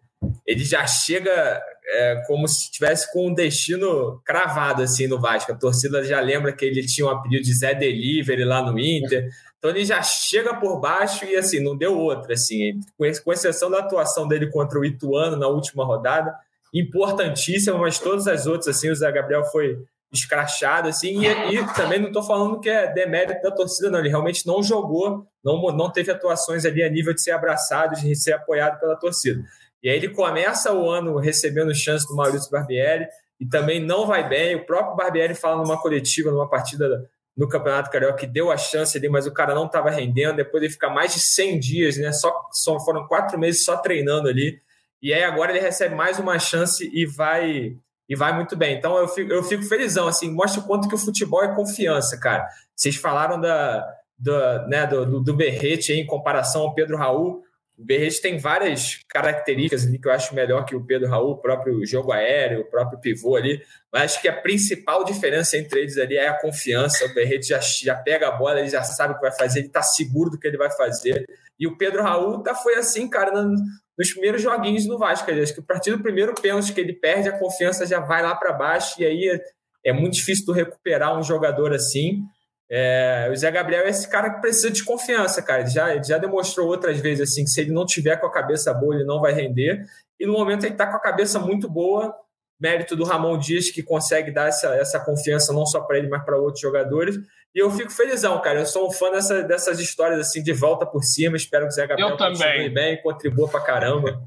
[0.46, 5.52] ele já chega é, como se estivesse com um destino cravado assim no Vasco.
[5.52, 9.28] A torcida já lembra que ele tinha um apelido de Zé Delivery lá no Inter.
[9.58, 12.34] Então ele já chega por baixo e assim, não deu outra.
[12.34, 12.80] Assim,
[13.24, 16.34] com exceção da atuação dele contra o Ituano na última rodada,
[16.74, 19.78] importantíssima, mas todas as outras, assim, o Zé Gabriel foi
[20.12, 24.08] escrachado, assim, e, e também não estou falando que é demérito da torcida, não, ele
[24.08, 28.32] realmente não jogou, não, não teve atuações ali a nível de ser abraçado, de ser
[28.32, 29.42] apoiado pela torcida.
[29.86, 33.06] E aí ele começa o ano recebendo chance do Maurício Barbieri
[33.38, 34.56] e também não vai bem.
[34.56, 38.98] O próprio Barbieri fala numa coletiva, numa partida no Campeonato Carioca, que deu a chance
[38.98, 40.38] ali, mas o cara não estava rendendo.
[40.38, 42.10] Depois ele fica mais de 100 dias, né?
[42.10, 44.60] Só, só foram quatro meses só treinando ali.
[45.00, 47.76] E aí agora ele recebe mais uma chance e vai
[48.08, 48.76] e vai muito bem.
[48.76, 52.18] Então eu fico, eu fico felizão, assim, mostra o quanto que o futebol é confiança,
[52.18, 52.44] cara.
[52.74, 53.86] Vocês falaram da,
[54.18, 57.45] da, né, do, do, do Berrete em comparação ao Pedro Raul.
[57.78, 61.36] O Berrete tem várias características ali que eu acho melhor que o Pedro Raul, o
[61.36, 63.62] próprio jogo aéreo, o próprio pivô ali,
[63.92, 67.04] mas acho que a principal diferença entre eles ali é a confiança.
[67.04, 69.68] O Berrete já, já pega a bola, ele já sabe o que vai fazer, ele
[69.68, 71.26] está seguro do que ele vai fazer.
[71.58, 75.30] E o Pedro Raul tá, foi assim, cara, nos primeiros joguinhos no Vasco.
[75.30, 78.34] Acho que a partir do primeiro pênalti que ele perde, a confiança já vai lá
[78.34, 79.40] para baixo, e aí
[79.84, 82.22] é muito difícil tu recuperar um jogador assim.
[82.68, 85.60] É, o Zé Gabriel é esse cara que precisa de confiança, cara.
[85.60, 88.32] Ele já, ele já demonstrou outras vezes assim que se ele não tiver com a
[88.32, 89.84] cabeça boa, ele não vai render.
[90.18, 92.12] E no momento ele está com a cabeça muito boa,
[92.60, 96.24] mérito do Ramon Dias, que consegue dar essa, essa confiança não só para ele, mas
[96.24, 97.16] para outros jogadores.
[97.54, 98.60] E eu fico felizão, cara.
[98.60, 101.36] Eu sou um fã dessa, dessas histórias assim de volta por cima.
[101.36, 104.20] Espero que o Zé Gabriel continue bem e contribua pra caramba.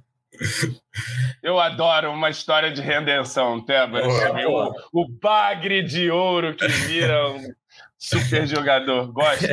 [1.43, 4.05] Eu adoro uma história de redenção, Tebas.
[4.47, 7.53] O, o bagre de ouro que vira um
[7.99, 9.45] Super jogador, gosto.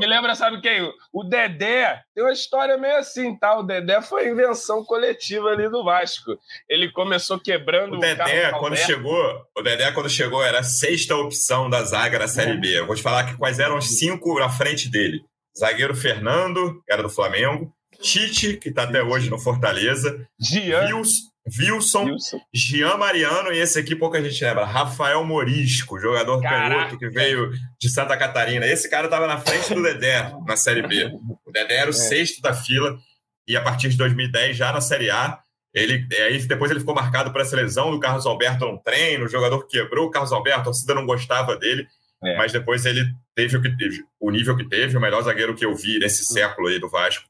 [0.00, 0.92] Me lembra, sabe quem?
[1.12, 2.02] O Dedé.
[2.12, 3.56] Tem uma história meio assim, tá?
[3.56, 6.36] O Dedé foi invenção coletiva ali do Vasco.
[6.68, 11.14] Ele começou quebrando o Dedé, o quando chegou, o Dedé, quando chegou, era a sexta
[11.14, 12.80] opção da zaga da Série B.
[12.80, 15.24] Eu vou te falar que quais eram os cinco na frente dele.
[15.56, 17.72] Zagueiro Fernando, que era do Flamengo.
[18.02, 20.26] Tite, que está até hoje no Fortaleza.
[20.38, 20.96] Gian.
[20.96, 22.16] Wilson, Wilson,
[22.52, 26.74] Jean Mariano e esse aqui pouca gente lembra, Rafael Morisco, jogador Caraca.
[26.74, 28.66] canhoto que veio de Santa Catarina.
[28.66, 31.06] Esse cara estava na frente do Dedé na Série B.
[31.44, 31.92] O Dedé era o é.
[31.92, 32.98] sexto da fila
[33.46, 35.38] e a partir de 2010 já na Série A.
[35.72, 39.28] Ele, aí depois ele ficou marcado por essa lesão do Carlos Alberto no treino, o
[39.28, 41.86] jogador quebrou o Carlos Alberto, a torcida não gostava dele,
[42.24, 42.34] é.
[42.38, 45.66] mas depois ele teve o, que teve, o nível que teve, o melhor zagueiro que
[45.66, 47.28] eu vi nesse século aí do Vasco.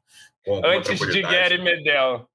[0.64, 2.28] Antes de Gary Medel.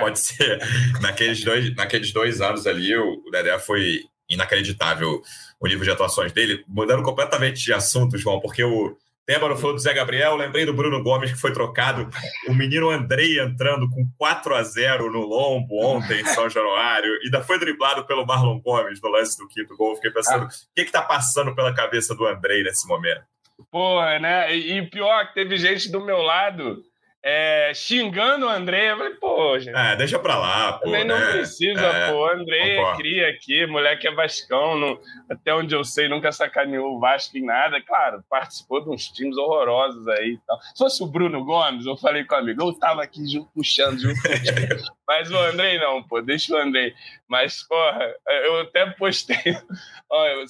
[0.00, 0.58] Pode ser.
[1.00, 5.20] Naqueles dois, naqueles dois anos ali, o Dedé foi inacreditável
[5.60, 6.64] o nível de atuações dele.
[6.66, 11.02] Mudando completamente de assunto, João, porque o Tébaro falou do Zé Gabriel, lembrei do Bruno
[11.02, 12.08] Gomes que foi trocado.
[12.48, 17.12] O menino Andrei entrando com 4 a 0 no lombo ontem em São Januário.
[17.24, 19.94] Ainda foi driblado pelo Marlon Gomes no lance do quinto gol.
[19.94, 20.48] Fiquei pensando, ah.
[20.48, 23.22] o que está passando pela cabeça do Andrei nesse momento?
[23.70, 24.56] Porra, né?
[24.56, 26.82] E pior, que teve gente do meu lado
[27.24, 28.90] é, xingando o André.
[28.90, 29.76] Eu falei, pô, gente.
[29.76, 30.86] É, deixa pra lá, pô.
[30.86, 31.32] Também não né?
[31.32, 32.18] precisa, é, pô.
[32.18, 32.98] O André concordo.
[32.98, 34.98] cria aqui, moleque é Vascão, não,
[35.30, 37.80] até onde eu sei, nunca sacaneou o Vasco em nada.
[37.80, 40.60] Claro, participou de uns times horrorosos aí e tal.
[40.60, 44.00] Se fosse o Bruno Gomes, eu falei com o amigo, eu tava aqui junto, puxando
[44.00, 44.20] junto
[45.12, 46.94] Mas o Andrei não, pô, deixa o Andrei.
[47.28, 48.14] Mas, porra,
[48.46, 49.36] eu até postei,
[50.10, 50.46] ó,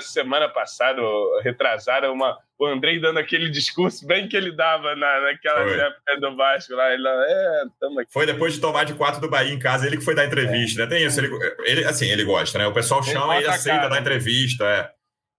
[0.00, 1.00] semana passada,
[1.44, 6.36] retrasada, uma o Andrei dando aquele discurso bem que ele dava na, naquela época do
[6.36, 6.92] Vasco lá.
[6.92, 8.12] Ele, é, tamo aqui.
[8.12, 10.82] Foi depois de tomar de quatro do Bahia em casa, ele que foi dar entrevista,
[10.82, 10.84] é.
[10.84, 10.90] né?
[10.90, 11.30] Tem isso, ele,
[11.64, 12.66] ele, assim, ele gosta, né?
[12.66, 14.90] O pessoal chama e ele aceita dar entrevista, é.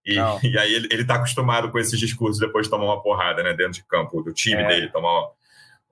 [0.04, 0.14] E,
[0.48, 3.52] e aí ele, ele tá acostumado com esses discursos depois de tomar uma porrada, né?
[3.52, 4.66] Dentro de campo, do time é.
[4.66, 5.28] dele, tomar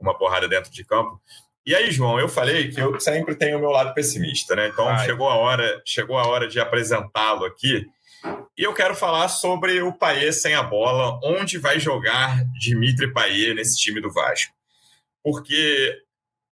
[0.00, 1.20] uma porrada dentro de campo.
[1.66, 4.68] E aí, João, eu falei que eu sempre tenho o meu lado pessimista, né?
[4.68, 5.04] Então Ai.
[5.04, 7.86] chegou a hora, chegou a hora de apresentá-lo aqui.
[8.56, 13.54] E eu quero falar sobre o Paê sem a bola, onde vai jogar Dimitri Paê
[13.54, 14.52] nesse time do Vasco.
[15.22, 15.94] Porque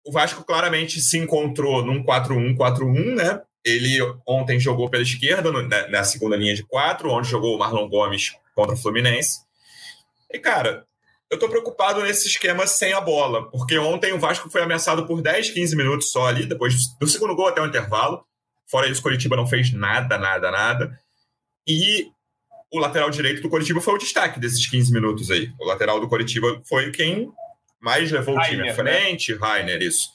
[0.05, 3.43] o Vasco claramente se encontrou num 4-1-4-1, né?
[3.65, 5.51] Ele ontem jogou pela esquerda,
[5.89, 9.41] na segunda linha de quatro, onde jogou o Marlon Gomes contra o Fluminense.
[10.33, 10.87] E, cara,
[11.31, 15.21] eu tô preocupado nesse esquema sem a bola, porque ontem o Vasco foi ameaçado por
[15.21, 18.25] 10, 15 minutos só ali, depois do segundo gol até o intervalo.
[18.69, 21.01] Fora isso, o Coritiba não fez nada, nada, nada.
[21.67, 22.09] E
[22.73, 25.51] o lateral direito do Coritiba foi o destaque desses 15 minutos aí.
[25.59, 27.31] O lateral do Coritiba foi quem
[27.81, 28.75] mais levou o time à né?
[28.75, 29.39] frente, né?
[29.41, 30.09] Rainer, isso.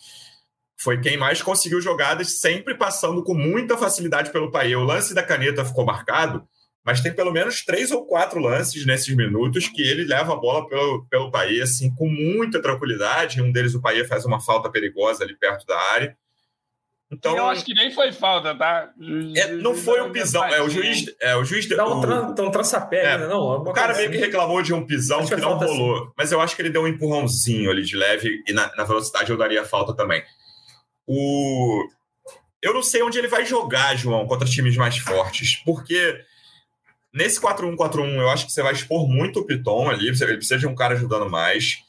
[0.80, 4.76] Foi quem mais conseguiu jogadas, sempre passando com muita facilidade pelo Paê.
[4.76, 6.45] O lance da caneta ficou marcado,
[6.84, 10.68] mas tem pelo menos três ou quatro lances nesses minutos que ele leva a bola
[10.68, 13.42] pelo, pelo Paê, assim, com muita tranquilidade.
[13.42, 16.18] Um deles, o Paê faz uma falta perigosa ali perto da área.
[17.12, 18.90] Então, eu acho que nem foi falta, tá?
[19.36, 20.46] É, não foi um pisão.
[20.46, 21.14] É, o juiz.
[21.20, 23.28] É, o juiz dá um, tra, um traçapé, é, né?
[23.28, 25.98] Não, o cara meio que reclamou de um pisão que não rolou.
[25.98, 26.12] Assim.
[26.18, 29.30] Mas eu acho que ele deu um empurrãozinho ali de leve e na, na velocidade
[29.30, 30.24] eu daria falta também.
[31.06, 31.84] O...
[32.64, 36.18] Eu não sei onde ele vai jogar, João, contra times mais fortes, porque
[37.14, 40.68] Nesse 4-1-4-1, eu acho que você vai expor muito o Piton ali, ele precisa de
[40.68, 41.80] um cara ajudando mais.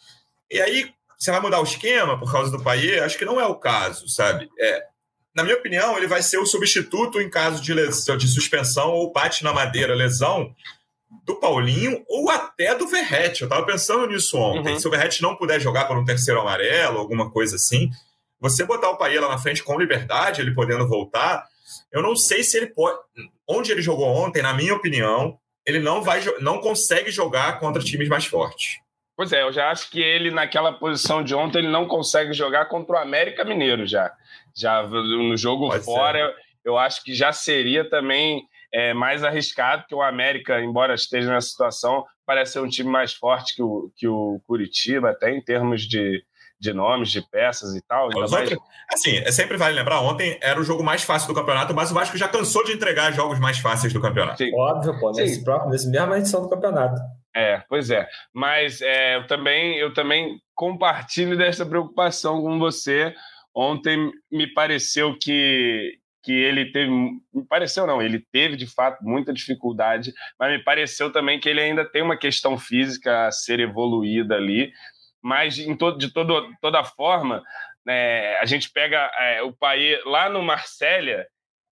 [0.51, 3.05] E aí, você vai mudar o esquema por causa do Paier?
[3.05, 4.51] Acho que não é o caso, sabe?
[4.59, 4.83] É,
[5.35, 9.13] na minha opinião, ele vai ser o substituto em caso de, lesão, de suspensão ou
[9.13, 10.55] bate na madeira, lesão,
[11.25, 13.43] do Paulinho ou até do Verrete.
[13.43, 14.75] Eu estava pensando nisso ontem.
[14.75, 14.81] Uhum.
[14.81, 17.91] Se o Verrete não puder jogar por um terceiro amarelo, alguma coisa assim,
[18.41, 21.47] você botar o Paier lá na frente com liberdade, ele podendo voltar,
[21.93, 22.99] eu não sei se ele pode.
[23.49, 28.09] Onde ele jogou ontem, na minha opinião, ele não vai não consegue jogar contra times
[28.09, 28.81] mais fortes.
[29.17, 32.67] Pois é, eu já acho que ele, naquela posição de ontem, ele não consegue jogar
[32.67, 34.11] contra o América Mineiro já.
[34.57, 36.35] Já no jogo pode fora, ser.
[36.65, 38.43] eu acho que já seria também
[38.73, 43.13] é, mais arriscado, que o América, embora esteja nessa situação, parece ser um time mais
[43.13, 46.25] forte que o, que o Curitiba, até em termos de,
[46.63, 48.09] de nomes, de peças e tal.
[48.15, 48.33] Mais...
[48.33, 48.57] Outros,
[48.91, 51.95] assim, é sempre vale lembrar, ontem era o jogo mais fácil do campeonato, mas o
[51.95, 54.39] Vasco já cansou de entregar jogos mais fáceis do campeonato.
[54.39, 54.55] Sim.
[54.55, 57.01] Óbvio, pô, nesse, próprio, nesse mesma edição do campeonato.
[57.35, 58.07] É, pois é.
[58.33, 63.13] Mas é, eu, também, eu também compartilho dessa preocupação com você.
[63.55, 66.91] Ontem me pareceu que, que ele teve.
[66.91, 71.61] Me pareceu, não, ele teve de fato muita dificuldade, mas me pareceu também que ele
[71.61, 74.71] ainda tem uma questão física a ser evoluída ali
[75.23, 77.43] mas em todo, de todo, toda forma,
[77.87, 81.25] né, a gente pega é, o país lá no Marsella,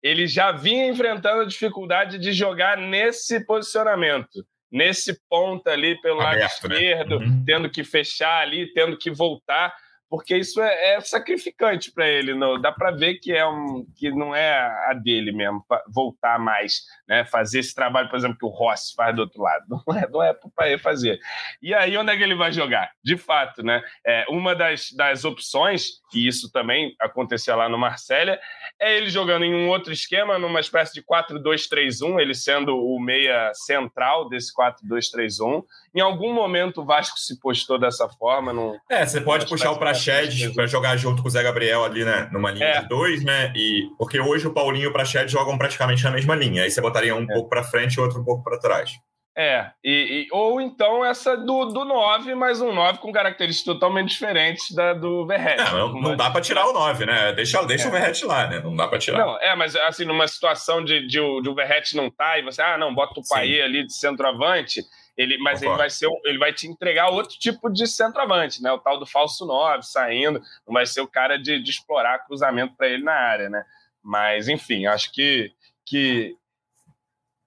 [0.03, 6.65] ele já vinha enfrentando a dificuldade de jogar nesse posicionamento, nesse ponto ali pelo Aberto,
[6.65, 6.77] lado né?
[6.77, 7.27] esquerdo, né?
[7.27, 7.45] uhum.
[7.45, 9.75] tendo que fechar ali, tendo que voltar
[10.09, 12.35] porque isso é, é sacrificante para ele.
[12.35, 14.57] Não, dá para ver que é um que não é
[14.89, 17.25] a dele mesmo voltar mais, né?
[17.25, 19.65] Fazer esse trabalho, por exemplo, que o Rossi faz do outro lado.
[19.87, 21.19] Não é, não é para ele fazer.
[21.63, 22.91] E aí onde é que ele vai jogar?
[23.03, 23.83] De fato, né?
[24.05, 28.39] É, uma das, das opções e isso também acontecia lá no Marsella,
[28.81, 33.53] é ele jogando em um outro esquema, numa espécie de 4-2-3-1, ele sendo o meia
[33.55, 35.63] central desse 4-2-3-1.
[35.95, 38.53] Em algum momento o Vasco se postou dessa forma.
[38.53, 42.05] Num, é, você pode puxar o Prached para jogar junto com o Zé Gabriel ali,
[42.05, 42.29] né?
[42.33, 42.81] Numa linha é.
[42.81, 43.53] de dois, né?
[43.55, 46.63] E, porque hoje o Paulinho e o Prached jogam praticamente na mesma linha.
[46.63, 47.27] Aí você botaria um é.
[47.27, 48.93] pouco para frente e outro um pouco para trás.
[49.39, 54.09] É, e, e, ou então essa do, do 9, mas um 9 com características totalmente
[54.09, 55.61] diferentes da do Verret.
[55.61, 57.35] É, não, não dá para tirar o 9, né?
[57.35, 57.89] Deixa, deixa é.
[57.89, 58.61] o Verret lá, né?
[58.61, 59.19] Não dá para tirar.
[59.19, 62.63] Não, é, mas assim, numa situação de, de, de o Verret não tá e você,
[62.63, 64.83] ah, não, bota o Paê ali de centroavante,
[65.19, 68.73] ele, mas ele vai, ser, ele vai te entregar outro tipo de centroavante, né?
[68.73, 72.75] O tal do falso 9 saindo, não vai ser o cara de, de explorar cruzamento
[72.75, 73.63] para ele na área, né?
[74.03, 75.53] Mas, enfim, acho que,
[75.85, 76.37] que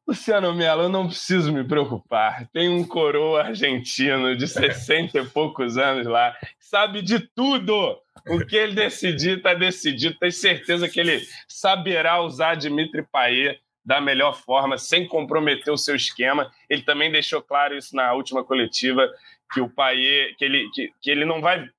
[0.09, 2.47] Luciano Melo, eu não preciso me preocupar.
[2.51, 7.95] Tem um coroa argentino de 60 e poucos anos lá, sabe de tudo.
[8.27, 10.17] O que ele decidir, está decidido.
[10.17, 15.95] Tenho certeza que ele saberá usar Dimitri Payet da melhor forma, sem comprometer o seu
[15.95, 16.51] esquema.
[16.67, 19.07] Ele também deixou claro isso na última coletiva,
[19.53, 21.69] que o Payet, que ele, que, que ele não vai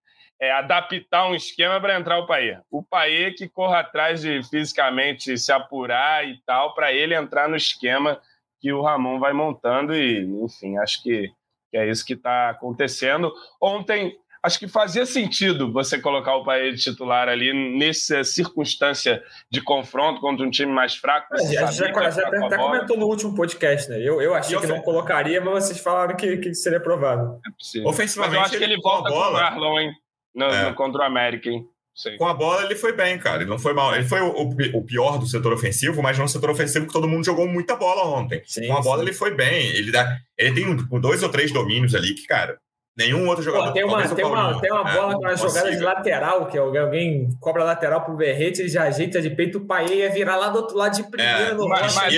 [0.41, 2.59] é, adaptar um esquema para entrar o Paê.
[2.70, 7.57] O Paê que corra atrás de fisicamente se apurar e tal, para ele entrar no
[7.57, 8.18] esquema
[8.59, 11.30] que o Ramon vai montando e, enfim, acho que,
[11.70, 13.30] que é isso que está acontecendo.
[13.61, 19.62] Ontem, acho que fazia sentido você colocar o Paê de titular ali nessa circunstância de
[19.62, 21.34] confronto contra um time mais fraco.
[21.34, 23.99] É, a gente já, já até, até comentou no último podcast, né?
[23.99, 27.41] Eu, eu achei que não colocaria, mas vocês falaram que, que seria provável.
[27.76, 29.93] É Ofensivamente, mas eu acho que ele volta com o Marlon, hein?
[30.34, 30.68] No, é.
[30.68, 31.64] no contra o América, hein?
[31.94, 32.16] Sim.
[32.16, 33.42] Com a bola ele foi bem, cara.
[33.42, 33.94] Ele não foi mal.
[33.94, 37.24] Ele foi o, o, pior do setor ofensivo, mas no setor ofensivo que todo mundo
[37.24, 38.42] jogou muita bola ontem.
[38.46, 39.08] Sim, Com a bola sim.
[39.08, 39.66] ele foi bem.
[39.66, 42.58] Ele, dá, ele tem dois ou três domínios ali que, cara,
[42.99, 43.68] Nenhum outro jogador.
[43.68, 47.28] Pô, tem, uma, tem, uma, tem uma bola com uma jogada de lateral, que alguém
[47.38, 50.59] cobra lateral pro Berrete, ele já ajeita de peito, o Paê ia virar lá do
[50.59, 52.14] outro lado de primeiro, é, no mas, mas,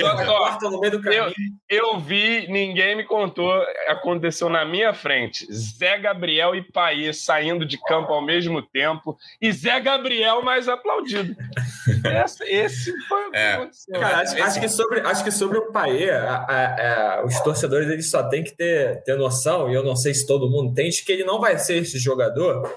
[0.63, 1.31] no meio do caminho.
[1.69, 3.53] Eu, eu, vi, ninguém me contou,
[3.87, 5.45] aconteceu na minha frente.
[5.53, 11.35] Zé Gabriel e Paê saindo de campo ao mesmo tempo, e Zé Gabriel mais aplaudido.
[12.25, 13.53] esse, esse foi o que é.
[13.53, 13.99] aconteceu.
[13.99, 17.87] Cara, acho, acho, que sobre, acho que sobre o Paê, a, a, a, os torcedores
[17.89, 21.03] eles só têm que ter, ter noção, e eu não sei se todo mundo contente
[21.03, 22.69] que ele não vai ser esse jogador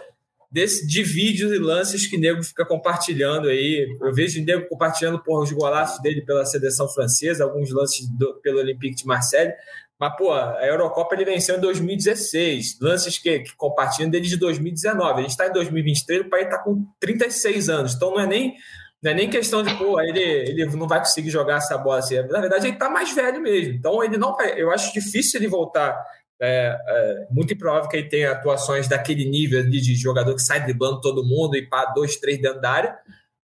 [0.51, 3.87] desse, de vídeos e lances que o nego fica compartilhando aí.
[4.01, 8.41] Eu vejo o nego compartilhando por os golaços dele pela seleção francesa, alguns lances do,
[8.41, 9.53] pelo Olympique de Marseille.
[9.99, 12.78] Mas, pô, a Eurocopa ele venceu em 2016.
[12.80, 15.12] Lances que, que compartilham dele de 2019.
[15.12, 17.95] A gente está em 2023, o país está com 36 anos.
[17.95, 18.55] Então não é nem,
[19.03, 22.16] não é nem questão de, pô, ele, ele não vai conseguir jogar essa bola assim.
[22.16, 23.74] Na verdade, ele está mais velho mesmo.
[23.74, 24.61] Então ele não vai.
[24.61, 25.99] Eu acho difícil ele voltar
[26.41, 30.62] é, é, muito improvável que ele tenha atuações daquele nível de, de jogador que sai
[30.62, 32.99] driblando todo mundo e pá, dois, três dentro da área.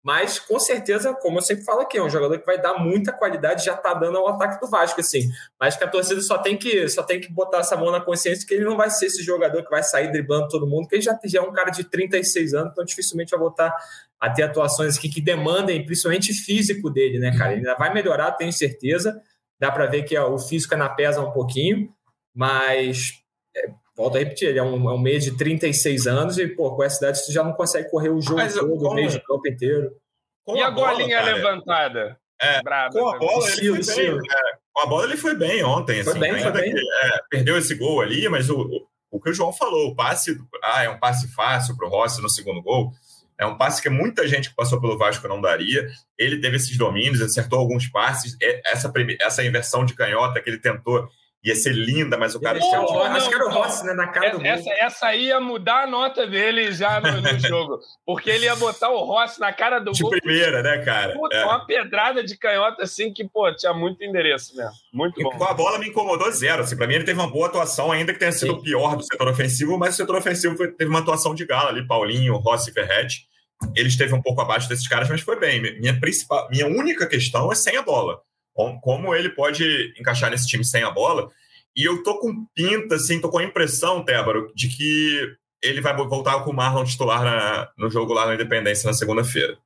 [0.03, 3.11] Mas com certeza, como eu sempre falo aqui, é um jogador que vai dar muita
[3.11, 5.29] qualidade, já tá dando ao ataque do Vasco, assim.
[5.59, 8.47] Mas que a torcida só tem que, só tem que botar essa mão na consciência
[8.47, 11.03] que ele não vai ser esse jogador que vai sair driblando todo mundo, que ele
[11.03, 13.75] já, já é um cara de 36 anos, então dificilmente vai voltar
[14.19, 17.51] a ter atuações aqui que demandem, principalmente físico dele, né, cara?
[17.51, 19.21] Ele ainda vai melhorar, tenho certeza.
[19.59, 21.93] Dá para ver que ó, o físico ainda pesa um pouquinho,
[22.34, 23.13] mas,
[23.55, 26.75] é, volto a repetir, ele é um, é um mês de 36 anos e, pô,
[26.75, 29.19] com essa idade você já não consegue correr o jogo Mas, todo, o mês de
[29.19, 29.91] campo inteiro.
[30.45, 32.17] Com e a, a bolinha bola, levantada?
[32.41, 34.17] É, Brava, com a bola ele foi bem.
[34.17, 36.03] É, com a bola ele foi bem ontem.
[36.03, 36.73] Foi assim, bem, foi bem.
[36.73, 39.95] Que, é, perdeu esse gol ali, mas o, o, o, que o João falou, o
[39.95, 42.91] passe, ah, é um passe fácil para o Rossi no segundo gol.
[43.38, 45.88] É um passe que muita gente que passou pelo Vasco não daria.
[46.17, 48.38] Ele teve esses domínios, acertou alguns passes.
[48.65, 51.07] Essa, essa inversão de canhota que ele tentou
[51.43, 52.59] ia ser linda, mas o cara.
[52.61, 53.93] Oh, acho que era o Rossi, né?
[53.93, 57.39] Na cara essa, do essa, essa aí ia mudar a nota dele já no, no
[57.39, 57.79] jogo.
[58.05, 60.11] Porque ele ia botar o Rossi na cara do de gol.
[60.11, 61.13] Primeira, né, cara?
[61.13, 61.43] Puta, é.
[61.43, 64.71] Uma pedrada de canhota assim que, pô, tinha muito endereço mesmo.
[64.93, 65.31] Muito bom.
[65.31, 66.61] Com a bola me incomodou zero.
[66.61, 69.03] Assim, pra mim, ele teve uma boa atuação, ainda que tenha sido o pior do
[69.03, 72.73] setor ofensivo, mas o setor ofensivo teve uma atuação de gala ali, Paulinho, Rossi e
[72.73, 73.25] Ferretti.
[73.75, 75.61] Ele esteve um pouco abaixo desses caras, mas foi bem.
[75.79, 78.19] Minha, principal, minha única questão é sem a bola
[78.54, 81.30] como ele pode encaixar nesse time sem a bola.
[81.76, 85.95] E eu tô com pinta, assim, tô com a impressão, Tébaro, de que ele vai
[85.95, 89.58] voltar com o Marlon titular na, no jogo lá na Independência na segunda-feira.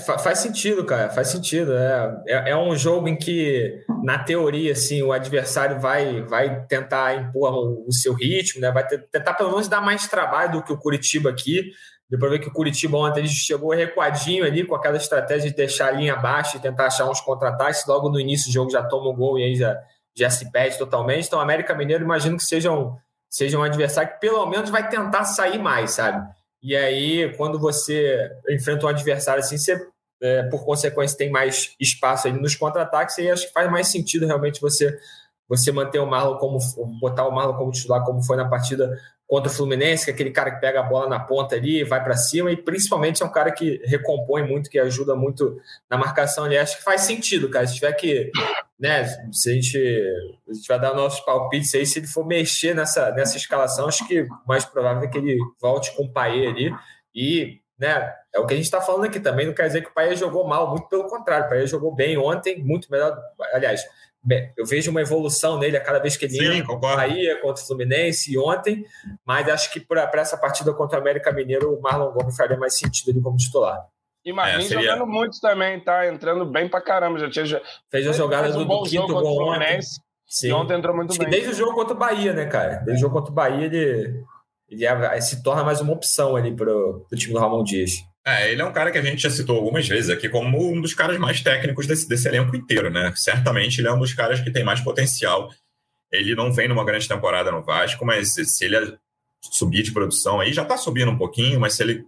[0.00, 1.74] faz sentido, cara, faz sentido.
[1.74, 7.16] É, é, é, um jogo em que, na teoria, assim, o adversário vai, vai tentar
[7.16, 8.70] impor o, o seu ritmo, né?
[8.70, 11.72] vai tentar pelo menos dar mais trabalho do que o Curitiba aqui.
[12.14, 15.90] Depois ver que o Curitiba ontem chegou recuadinho ali com aquela estratégia de deixar a
[15.90, 17.84] linha baixa e tentar achar uns contra-ataques.
[17.88, 19.76] Logo no início do jogo já toma o gol e aí já,
[20.16, 21.26] já se perde totalmente.
[21.26, 22.96] Então, América Mineiro, imagino que seja um,
[23.28, 26.24] seja um adversário que pelo menos vai tentar sair mais, sabe?
[26.62, 29.76] E aí, quando você enfrenta um adversário assim, você,
[30.22, 34.24] é, por consequência, tem mais espaço ali nos contra-ataques, e acho que faz mais sentido
[34.24, 34.96] realmente você
[35.48, 36.58] você manter o Marlon como
[37.00, 38.98] botar o Marlon como titular, como foi na partida
[39.34, 42.00] contra o Fluminense, que é aquele cara que pega a bola na ponta ali, vai
[42.00, 45.60] para cima, e principalmente é um cara que recompõe muito, que ajuda muito
[45.90, 46.56] na marcação ali.
[46.56, 47.66] Acho que faz sentido, cara.
[47.66, 48.30] Se tiver que,
[48.78, 49.76] né, se a gente,
[50.48, 54.06] a gente vai dar nossos palpites aí, se ele for mexer nessa, nessa escalação, acho
[54.06, 56.72] que mais provável é que ele volte com o Paê ali.
[57.12, 59.90] E, né, é o que a gente está falando aqui também, não quer dizer que
[59.90, 63.18] o Paê jogou mal, muito pelo contrário, o Paê jogou bem ontem, muito melhor.
[63.52, 63.84] Aliás,
[64.56, 67.66] eu vejo uma evolução nele a cada vez que ele Sim, entra Bahia contra o
[67.66, 68.84] Fluminense e ontem,
[69.24, 72.76] mas acho que para essa partida contra o América Mineiro o Marlon Gomes faria mais
[72.78, 73.86] sentido ali como titular.
[74.24, 74.92] E Marlins é, seria...
[74.92, 77.18] jogando muito também, tá entrando bem pra caramba.
[77.18, 77.60] Já tinha,
[77.90, 79.80] fez a jogada do, um do quinto gol ontem.
[80.26, 80.48] Sim.
[80.48, 81.28] E ontem entrou muito bem.
[81.28, 82.76] Desde o jogo contra o Bahia, né, cara?
[82.76, 84.24] Desde o jogo contra o Bahia, ele,
[84.68, 87.92] ele é, se torna mais uma opção ali pro, pro time do Ramon Dias.
[88.26, 90.80] É, ele é um cara que a gente já citou algumas vezes aqui como um
[90.80, 93.12] dos caras mais técnicos desse, desse elenco inteiro, né?
[93.14, 95.50] Certamente ele é um dos caras que tem mais potencial.
[96.10, 98.96] Ele não vem numa grande temporada no Vasco, mas se ele
[99.42, 102.04] subir de produção aí, já está subindo um pouquinho, mas se ele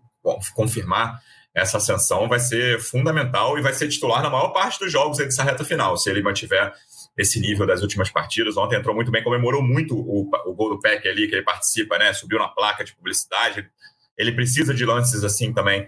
[0.55, 1.21] confirmar
[1.55, 5.43] essa ascensão, vai ser fundamental e vai ser titular na maior parte dos jogos dessa
[5.43, 6.73] reta final, se ele mantiver
[7.17, 8.57] esse nível das últimas partidas.
[8.57, 11.99] Ontem entrou muito bem, comemorou muito o, o gol do PEC ali, que ele participa,
[11.99, 12.13] né?
[12.15, 13.69] Subiu na placa de publicidade.
[14.17, 15.87] Ele precisa de lances assim também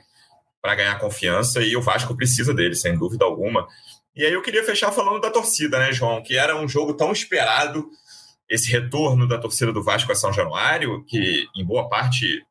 [0.68, 3.66] para ganhar confiança e o Vasco precisa dele, sem dúvida alguma.
[4.14, 6.22] E aí eu queria fechar falando da torcida, né, João?
[6.22, 7.88] Que era um jogo tão esperado,
[8.50, 12.44] esse retorno da torcida do Vasco a São Januário, que em boa parte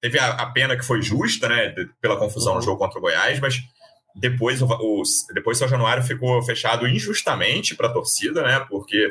[0.00, 2.64] teve a, pena que foi justa, né, pela confusão no uhum.
[2.64, 3.56] jogo contra o Goiás, mas
[4.14, 5.02] depois o, o
[5.34, 9.08] depois São Januário ficou fechado injustamente para a torcida, né, porque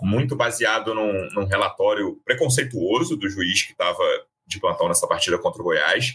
[0.00, 4.04] muito baseado num, num, relatório preconceituoso do juiz que estava
[4.46, 6.14] de plantão nessa partida contra o Goiás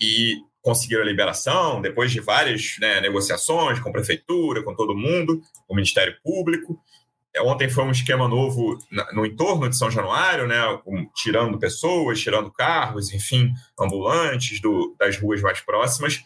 [0.00, 5.40] e conseguiram a liberação depois de várias né, negociações com a prefeitura, com todo mundo,
[5.66, 6.80] com o Ministério Público.
[7.36, 8.78] É, ontem foi um esquema novo
[9.12, 10.62] no entorno de São Januário, né,
[11.14, 16.24] tirando pessoas, tirando carros, enfim, ambulantes do, das ruas mais próximas.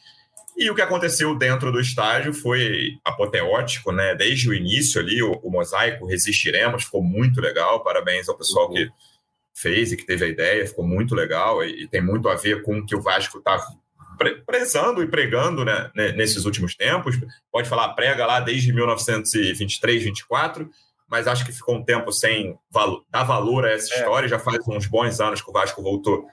[0.57, 4.17] E o que aconteceu dentro do estádio foi apoteótico, né?
[4.17, 7.85] Desde o início ali, o, o mosaico Resistiremos ficou muito legal.
[7.85, 8.75] Parabéns ao pessoal uhum.
[8.75, 8.91] que
[9.61, 12.63] fez e que teve a ideia, ficou muito legal e, e tem muito a ver
[12.63, 13.61] com o que o Vasco está
[14.47, 17.17] prezando e pregando né, nesses últimos tempos.
[17.53, 20.69] Pode falar prega lá desde 1923, 24,
[21.09, 23.99] mas acho que ficou um tempo sem valo, dar valor a essa é.
[23.99, 24.29] história.
[24.29, 26.27] Já faz uns bons anos que o Vasco voltou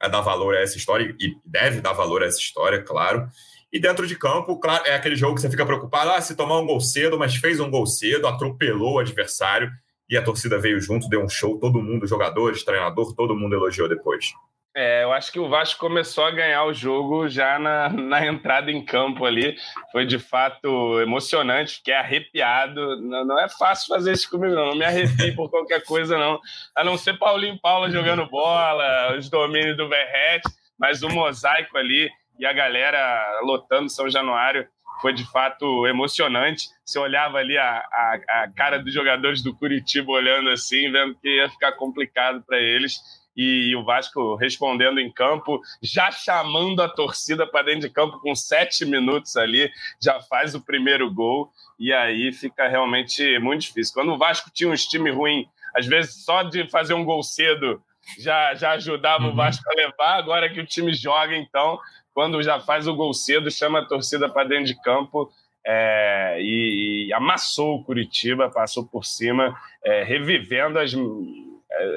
[0.00, 3.28] a dar valor a essa história e deve dar valor a essa história, claro.
[3.72, 6.60] E dentro de campo, claro, é aquele jogo que você fica preocupado, ah, se tomar
[6.60, 9.70] um gol cedo, mas fez um gol cedo, atropelou o adversário
[10.08, 13.88] e a torcida veio junto, deu um show, todo mundo, jogadores, treinador, todo mundo elogiou
[13.88, 14.32] depois.
[14.76, 18.72] É, eu acho que o Vasco começou a ganhar o jogo já na, na entrada
[18.72, 19.56] em campo ali.
[19.92, 23.00] Foi de fato emocionante, fiquei arrepiado.
[23.00, 24.70] Não, não é fácil fazer isso comigo, não.
[24.70, 26.40] Não me arrepio por qualquer coisa, não.
[26.74, 32.10] A não ser Paulinho Paula jogando bola, os domínios do Verrete, mas o mosaico ali
[32.36, 34.66] e a galera lotando São Januário
[35.00, 36.68] foi de fato emocionante.
[36.84, 41.28] Você olhava ali a, a, a, cara dos jogadores do Curitiba olhando assim, vendo que
[41.28, 42.98] ia ficar complicado para eles.
[43.36, 48.20] E, e, o Vasco respondendo em campo, já chamando a torcida para dentro de campo
[48.20, 49.68] com sete minutos ali,
[50.00, 51.50] já faz o primeiro gol.
[51.78, 53.92] E aí fica realmente muito difícil.
[53.92, 57.82] Quando o Vasco tinha um time ruim, às vezes só de fazer um gol cedo
[58.18, 59.32] já, já ajudava uhum.
[59.32, 60.18] o Vasco a levar.
[60.18, 61.78] Agora que o time joga, então
[62.14, 65.30] quando já faz o gol cedo, chama a torcida para dentro de campo
[65.66, 70.94] é, e, e, amassou o Curitiba, passou por cima, é, revivendo as,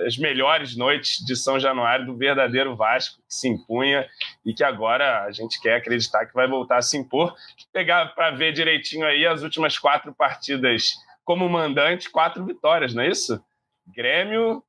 [0.05, 4.07] as melhores noites de São Januário do verdadeiro Vasco, que se impunha
[4.45, 7.36] e que agora a gente quer acreditar que vai voltar a se impor.
[7.74, 10.93] Pegar para ver direitinho aí as últimas quatro partidas
[11.26, 13.43] como mandante, quatro vitórias, não é isso?
[13.86, 14.63] Grêmio.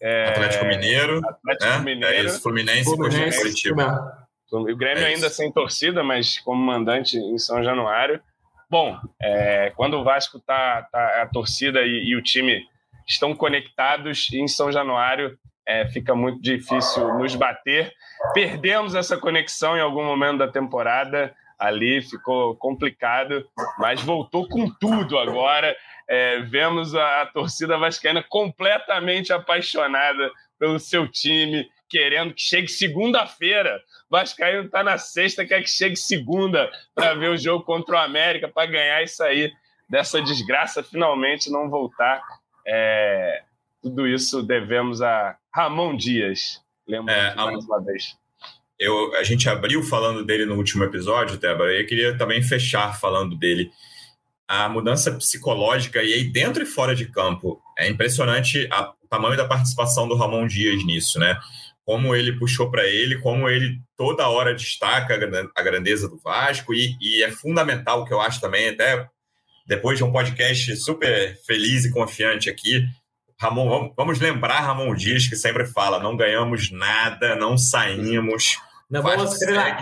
[0.00, 1.20] É, Atlético Mineiro.
[1.26, 1.78] Atlético né?
[1.80, 2.14] Mineiro.
[2.14, 4.24] É isso, Fluminense, Fluminense e Curitiba.
[4.58, 8.20] O Grêmio é ainda sem torcida, mas como mandante em São Januário.
[8.70, 12.66] Bom, é, quando o Vasco tá, tá a torcida e, e, o time
[13.06, 17.92] estão conectados em São Januário, é, fica muito difícil nos bater.
[18.32, 23.46] Perdemos essa conexão em algum momento da temporada, ali ficou complicado,
[23.78, 25.76] mas voltou com tudo agora.
[26.08, 33.82] É, vemos a, a torcida vascaína completamente apaixonada pelo seu time, querendo que chegue segunda-feira.
[34.10, 38.48] Vascaíno está na sexta, quer que chegue segunda para ver o jogo contra o América,
[38.48, 39.52] para ganhar e sair
[39.88, 42.22] dessa desgraça, finalmente não voltar.
[42.66, 43.42] É,
[43.82, 46.60] tudo isso devemos a Ramon Dias.
[46.86, 48.16] Lembra é, mais uma vez.
[48.78, 52.98] Eu, a gente abriu falando dele no último episódio, Débora, e eu queria também fechar
[52.98, 53.70] falando dele.
[54.48, 59.36] A mudança psicológica, e aí dentro e fora de campo, é impressionante a, o tamanho
[59.36, 61.38] da participação do Ramon Dias nisso, né?
[61.84, 65.14] Como ele puxou para ele, como ele toda hora destaca
[65.54, 69.06] a grandeza do Vasco, e, e, é fundamental, que eu acho também, até
[69.66, 72.86] depois de um podcast super feliz e confiante aqui,
[73.38, 78.56] Ramon, vamos, vamos lembrar Ramon Dias, que sempre fala, não ganhamos nada, não saímos.
[78.90, 79.38] Não vamos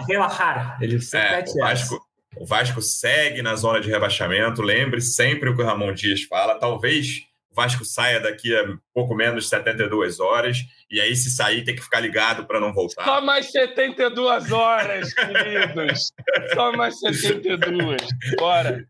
[0.09, 2.01] relaxar, ele sempre é, o Vasco,
[2.37, 6.59] o Vasco segue na zona de rebaixamento, lembre sempre o que o Ramon Dias fala,
[6.59, 10.59] talvez Vasco saia daqui a pouco menos de 72 horas,
[10.91, 13.05] e aí, se sair, tem que ficar ligado para não voltar.
[13.05, 16.13] Só mais 72 horas, queridos.
[16.55, 18.01] Só mais 72.
[18.39, 18.87] Bora.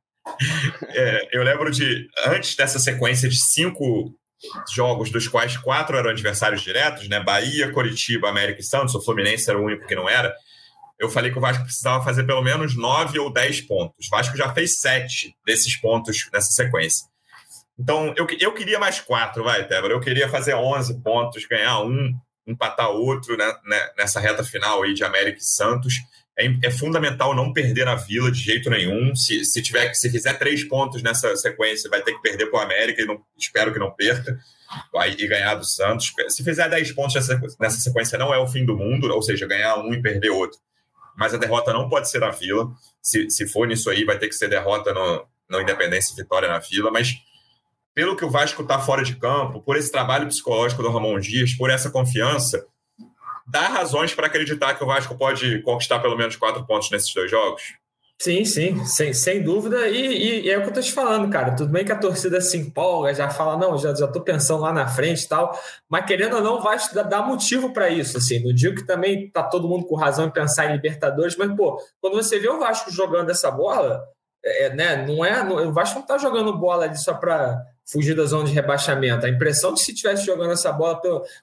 [0.88, 4.14] É, eu lembro de, antes dessa sequência de cinco
[4.72, 7.20] jogos, dos quais quatro eram adversários diretos, né?
[7.20, 10.34] Bahia, Coritiba, América e Santos, o Fluminense era o único que não era.
[10.98, 14.06] Eu falei que o Vasco precisava fazer pelo menos nove ou dez pontos.
[14.06, 17.11] O Vasco já fez sete desses pontos nessa sequência.
[17.82, 19.92] Então, eu, eu queria mais quatro, vai, Tébora.
[19.92, 22.14] Eu queria fazer 11 pontos, ganhar um,
[22.46, 25.94] empatar outro né, né, nessa reta final aí de América e Santos.
[26.38, 29.16] É, é, fundamental não perder na Vila de jeito nenhum.
[29.16, 32.62] Se, se tiver se fizer três pontos nessa sequência, vai ter que perder para o
[32.62, 34.38] América e não, espero que não perca.
[34.92, 36.12] Vai, e ganhar do Santos.
[36.28, 39.46] Se fizer 10 pontos nessa, nessa sequência, não é o fim do mundo, ou seja,
[39.46, 40.58] ganhar um e perder outro.
[41.14, 42.70] Mas a derrota não pode ser na Vila.
[43.02, 46.48] Se, se for nisso aí, vai ter que ser derrota no, no Independência e Vitória
[46.48, 46.90] na Vila.
[46.90, 47.16] Mas
[47.94, 51.52] pelo que o Vasco está fora de campo, por esse trabalho psicológico do Ramon Dias,
[51.54, 52.64] por essa confiança,
[53.46, 57.30] dá razões para acreditar que o Vasco pode conquistar pelo menos quatro pontos nesses dois
[57.30, 57.62] jogos?
[58.22, 59.88] Sim, sim, sem, sem dúvida.
[59.88, 61.56] E, e, e, é o que eu tô te falando, cara.
[61.56, 64.72] Tudo bem que a torcida se empolga, já fala, não, já, já tô pensando lá
[64.72, 65.58] na frente e tal.
[65.88, 66.78] Mas querendo ou não, vai
[67.08, 68.18] dar motivo para isso.
[68.18, 68.38] Assim.
[68.38, 71.82] Não digo que também tá todo mundo com razão em pensar em Libertadores, mas, pô,
[72.00, 74.04] quando você vê o Vasco jogando essa bola,
[74.44, 75.42] é, né, não é.
[75.42, 77.60] O Vasco não tá jogando bola ali só para
[77.92, 79.26] fugir da zona de rebaixamento.
[79.26, 81.00] A impressão de se estivesse jogando essa bola,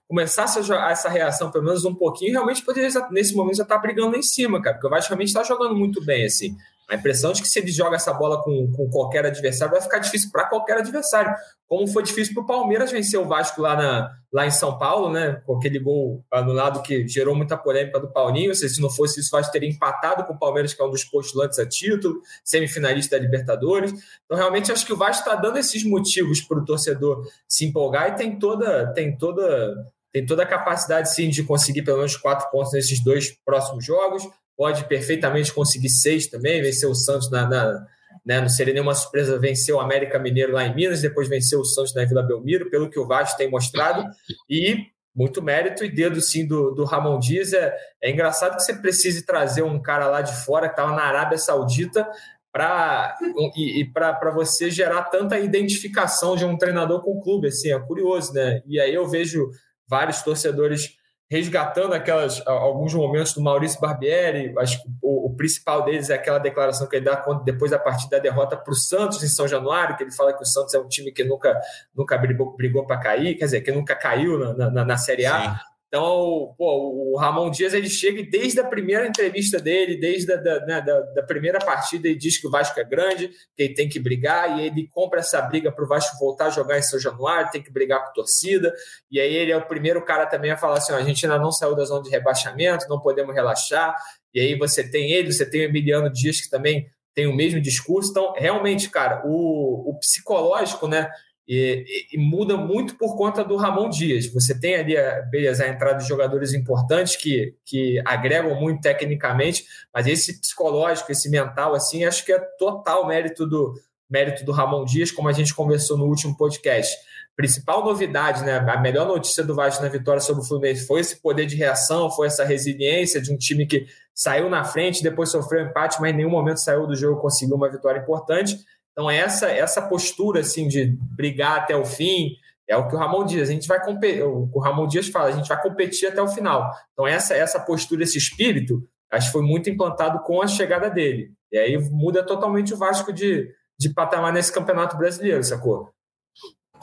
[0.07, 3.81] começasse a essa reação pelo menos um pouquinho, realmente poderia, nesse momento, já estar tá
[3.81, 6.57] brigando lá em cima, cara, porque o Vasco realmente está jogando muito bem, assim.
[6.89, 9.99] A impressão de que se ele joga essa bola com, com qualquer adversário, vai ficar
[9.99, 11.31] difícil para qualquer adversário.
[11.67, 15.11] Como foi difícil para o Palmeiras vencer o Vasco lá, na, lá em São Paulo,
[15.11, 15.39] né?
[15.45, 18.55] Com aquele gol anulado que gerou muita polêmica do Paulinho.
[18.55, 20.89] Se, se não fosse isso, o Vasco teria empatado com o Palmeiras, que é um
[20.89, 23.93] dos postulantes a título, semifinalista da Libertadores.
[24.25, 28.09] Então, realmente, acho que o Vasco está dando esses motivos para o torcedor se empolgar
[28.09, 29.75] e tem toda, tem toda
[30.11, 34.27] tem toda a capacidade sim de conseguir pelo menos quatro pontos nesses dois próximos jogos
[34.59, 37.85] pode perfeitamente conseguir seis também, vencer o Santos na, na
[38.25, 41.63] né, não seria nenhuma surpresa vencer o América Mineiro lá em Minas, depois vencer o
[41.63, 44.03] Santos na Vila Belmiro, pelo que o Vasco tem mostrado,
[44.49, 47.53] e muito mérito e dedo sim do, do Ramon Dias.
[47.53, 51.03] É, é engraçado que você precise trazer um cara lá de fora que estava na
[51.03, 52.05] Arábia Saudita
[52.51, 53.15] para
[53.55, 57.79] e, e para você gerar tanta identificação de um treinador com o clube, assim, é
[57.79, 58.61] curioso, né?
[58.67, 59.49] E aí eu vejo
[59.87, 60.98] vários torcedores
[61.29, 64.51] resgatando aquelas alguns momentos do Maurício Barbieri.
[64.57, 68.17] Acho que o, o, principal deles é aquela declaração que ele dá depois da partida
[68.17, 70.79] da derrota para o Santos em São Januário, que ele fala que o Santos é
[70.79, 71.59] um time que nunca,
[71.95, 75.55] nunca brigou, brigou para cair, quer dizer, que nunca caiu na, na, na Série A.
[75.55, 75.68] Sim.
[75.89, 80.35] Então, pô, o Ramon Dias ele chega e desde a primeira entrevista dele, desde a
[80.35, 83.73] da, né, da, da, primeira partida, ele diz que o Vasco é grande, que ele
[83.73, 86.83] tem que brigar, e ele compra essa briga para o Vasco voltar a jogar em
[86.83, 88.71] São Januário, tem que brigar com a torcida.
[89.09, 91.39] E aí ele é o primeiro cara também a falar assim: ó, a gente ainda
[91.39, 93.95] não saiu da zona de rebaixamento, não podemos relaxar.
[94.31, 97.59] E aí você tem ele, você tem o Emiliano Dias, que também tem o mesmo
[97.59, 98.11] discurso.
[98.11, 101.09] Então, realmente, cara, o, o psicológico, né?
[101.51, 101.83] E,
[102.13, 104.31] e, muda muito por conta do Ramon Dias.
[104.31, 104.93] Você tem ali,
[105.31, 111.27] beleza, a entrada de jogadores importantes que, que agregam muito tecnicamente, mas esse psicológico, esse
[111.27, 113.73] mental, assim, acho que é total mérito do
[114.07, 116.95] mérito do Ramon Dias, como a gente conversou no último podcast.
[117.35, 118.57] Principal novidade, né?
[118.57, 122.11] A melhor notícia do Vasco na vitória sobre o Fluminense foi esse poder de reação,
[122.11, 126.17] foi essa resiliência de um time que saiu na frente, depois sofreu empate, mas em
[126.17, 128.55] nenhum momento saiu do jogo, conseguiu uma vitória importante.
[128.99, 132.35] Então, essa, essa postura assim, de brigar até o fim
[132.67, 133.47] é o que o Ramon diz.
[133.47, 136.69] A gente vai competir, o Ramon Dias fala, a gente vai competir até o final.
[136.91, 141.31] Então, essa, essa postura, esse espírito, acho que foi muito implantado com a chegada dele.
[141.49, 145.93] E aí muda totalmente o Vasco de, de patamar nesse campeonato brasileiro, sacou?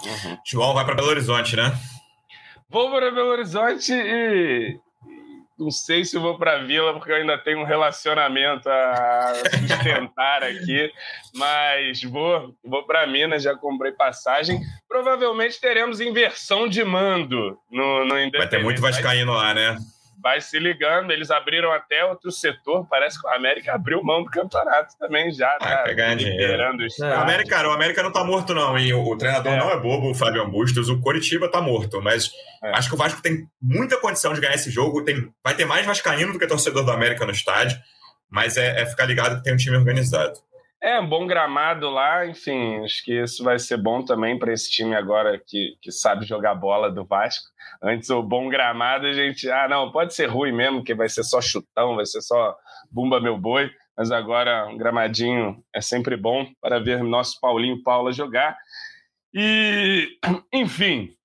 [0.02, 0.38] Uhum.
[0.46, 1.70] João vai para Belo Horizonte, né?
[2.70, 4.80] Vou para Belo Horizonte e
[5.58, 9.32] não sei se vou para a Vila, porque eu ainda tenho um relacionamento a
[9.68, 10.92] sustentar aqui,
[11.34, 14.60] mas vou, vou para Minas, já comprei passagem.
[14.88, 19.78] Provavelmente teremos inversão de mando no, no Vai ter muito Vascaíno lá, né?
[20.20, 21.10] Vai se ligando.
[21.10, 22.86] Eles abriram até outro setor.
[22.88, 25.84] Parece que o América abriu mão do campeonato também já, tá?
[25.86, 27.14] Liberando o é.
[27.14, 28.78] América, o América não tá morto, não.
[28.78, 29.56] E o, o treinador é.
[29.56, 30.88] não é bobo, o Fábio Bustos.
[30.88, 32.00] O Coritiba tá morto.
[32.02, 32.30] Mas
[32.62, 32.76] é.
[32.76, 35.04] acho que o Vasco tem muita condição de ganhar esse jogo.
[35.04, 37.78] Tem, vai ter mais Vascaíno do que torcedor do América no estádio.
[38.30, 40.34] Mas é, é ficar ligado que tem um time organizado.
[40.82, 44.70] É, um bom gramado lá, enfim, acho que isso vai ser bom também para esse
[44.70, 47.46] time agora que, que sabe jogar bola do Vasco.
[47.82, 51.22] Antes o bom gramado, a gente, ah, não, pode ser ruim mesmo, que vai ser
[51.24, 52.56] só chutão, vai ser só
[52.90, 58.12] bumba meu boi, mas agora um gramadinho é sempre bom para ver nosso Paulinho Paula
[58.12, 58.56] jogar.
[59.34, 60.18] E,
[60.52, 61.16] enfim,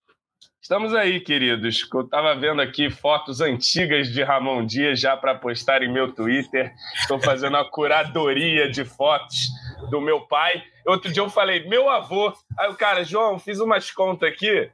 [0.61, 1.85] Estamos aí, queridos.
[1.91, 6.71] Eu estava vendo aqui fotos antigas de Ramon Dias já para postar em meu Twitter.
[7.01, 9.49] Estou fazendo a curadoria de fotos
[9.89, 10.63] do meu pai.
[10.85, 12.33] Outro dia eu falei, meu avô.
[12.57, 14.69] Aí o cara, João, fiz umas contas aqui.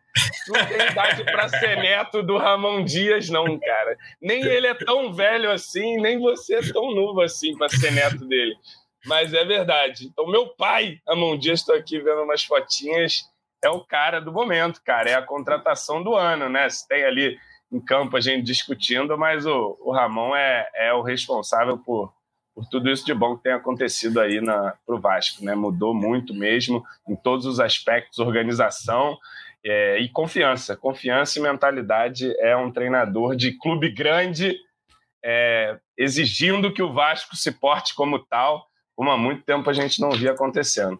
[0.47, 3.97] Não tem idade para ser neto do Ramon Dias, não, cara.
[4.21, 8.25] Nem ele é tão velho assim, nem você é tão novo assim para ser neto
[8.25, 8.55] dele.
[9.05, 10.05] Mas é verdade.
[10.05, 13.25] Então, meu pai, Ramon Dias, estou aqui vendo umas fotinhas
[13.63, 15.09] é o cara do momento, cara.
[15.09, 16.69] É a contratação do ano, né?
[16.69, 17.37] Se tem ali
[17.71, 22.13] em campo a gente discutindo, mas o, o Ramon é, é o responsável por,
[22.57, 25.53] por tudo isso de bom que tem acontecido aí para o Vasco, né?
[25.53, 29.15] Mudou muito mesmo em todos os aspectos, organização
[29.63, 30.75] é, e confiança.
[30.75, 34.57] Confiança e mentalidade é um treinador de clube grande,
[35.23, 40.01] é, exigindo que o Vasco se porte como tal, como há muito tempo a gente
[40.01, 40.99] não via acontecendo.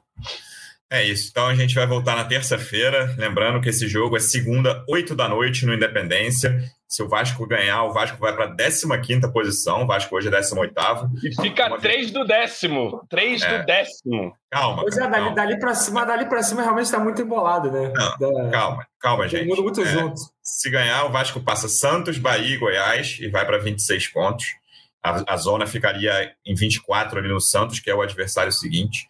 [0.92, 1.30] É isso.
[1.32, 3.16] Então a gente vai voltar na terça-feira.
[3.18, 6.56] Lembrando que esse jogo é segunda, 8 da noite, no Independência.
[6.88, 9.84] Se o Vasco ganhar, o Vasco vai para a 15 posição.
[9.84, 10.74] O Vasco hoje é 18.
[11.22, 13.06] E fica 3 do décimo.
[13.10, 13.58] 3 é.
[13.58, 14.34] do décimo.
[14.50, 14.84] Calma.
[14.84, 17.92] Pois é, dali, dali para cima, dali para cima realmente está muito embolado, né?
[17.94, 18.50] Não, da...
[18.50, 19.42] Calma, calma, gente.
[19.42, 20.22] Todo mundo muito é, junto.
[20.42, 24.46] Se ganhar, o Vasco passa Santos, Bahia e Goiás e vai para 26 pontos.
[25.04, 29.10] A, a zona ficaria em 24 ali no Santos, que é o adversário seguinte.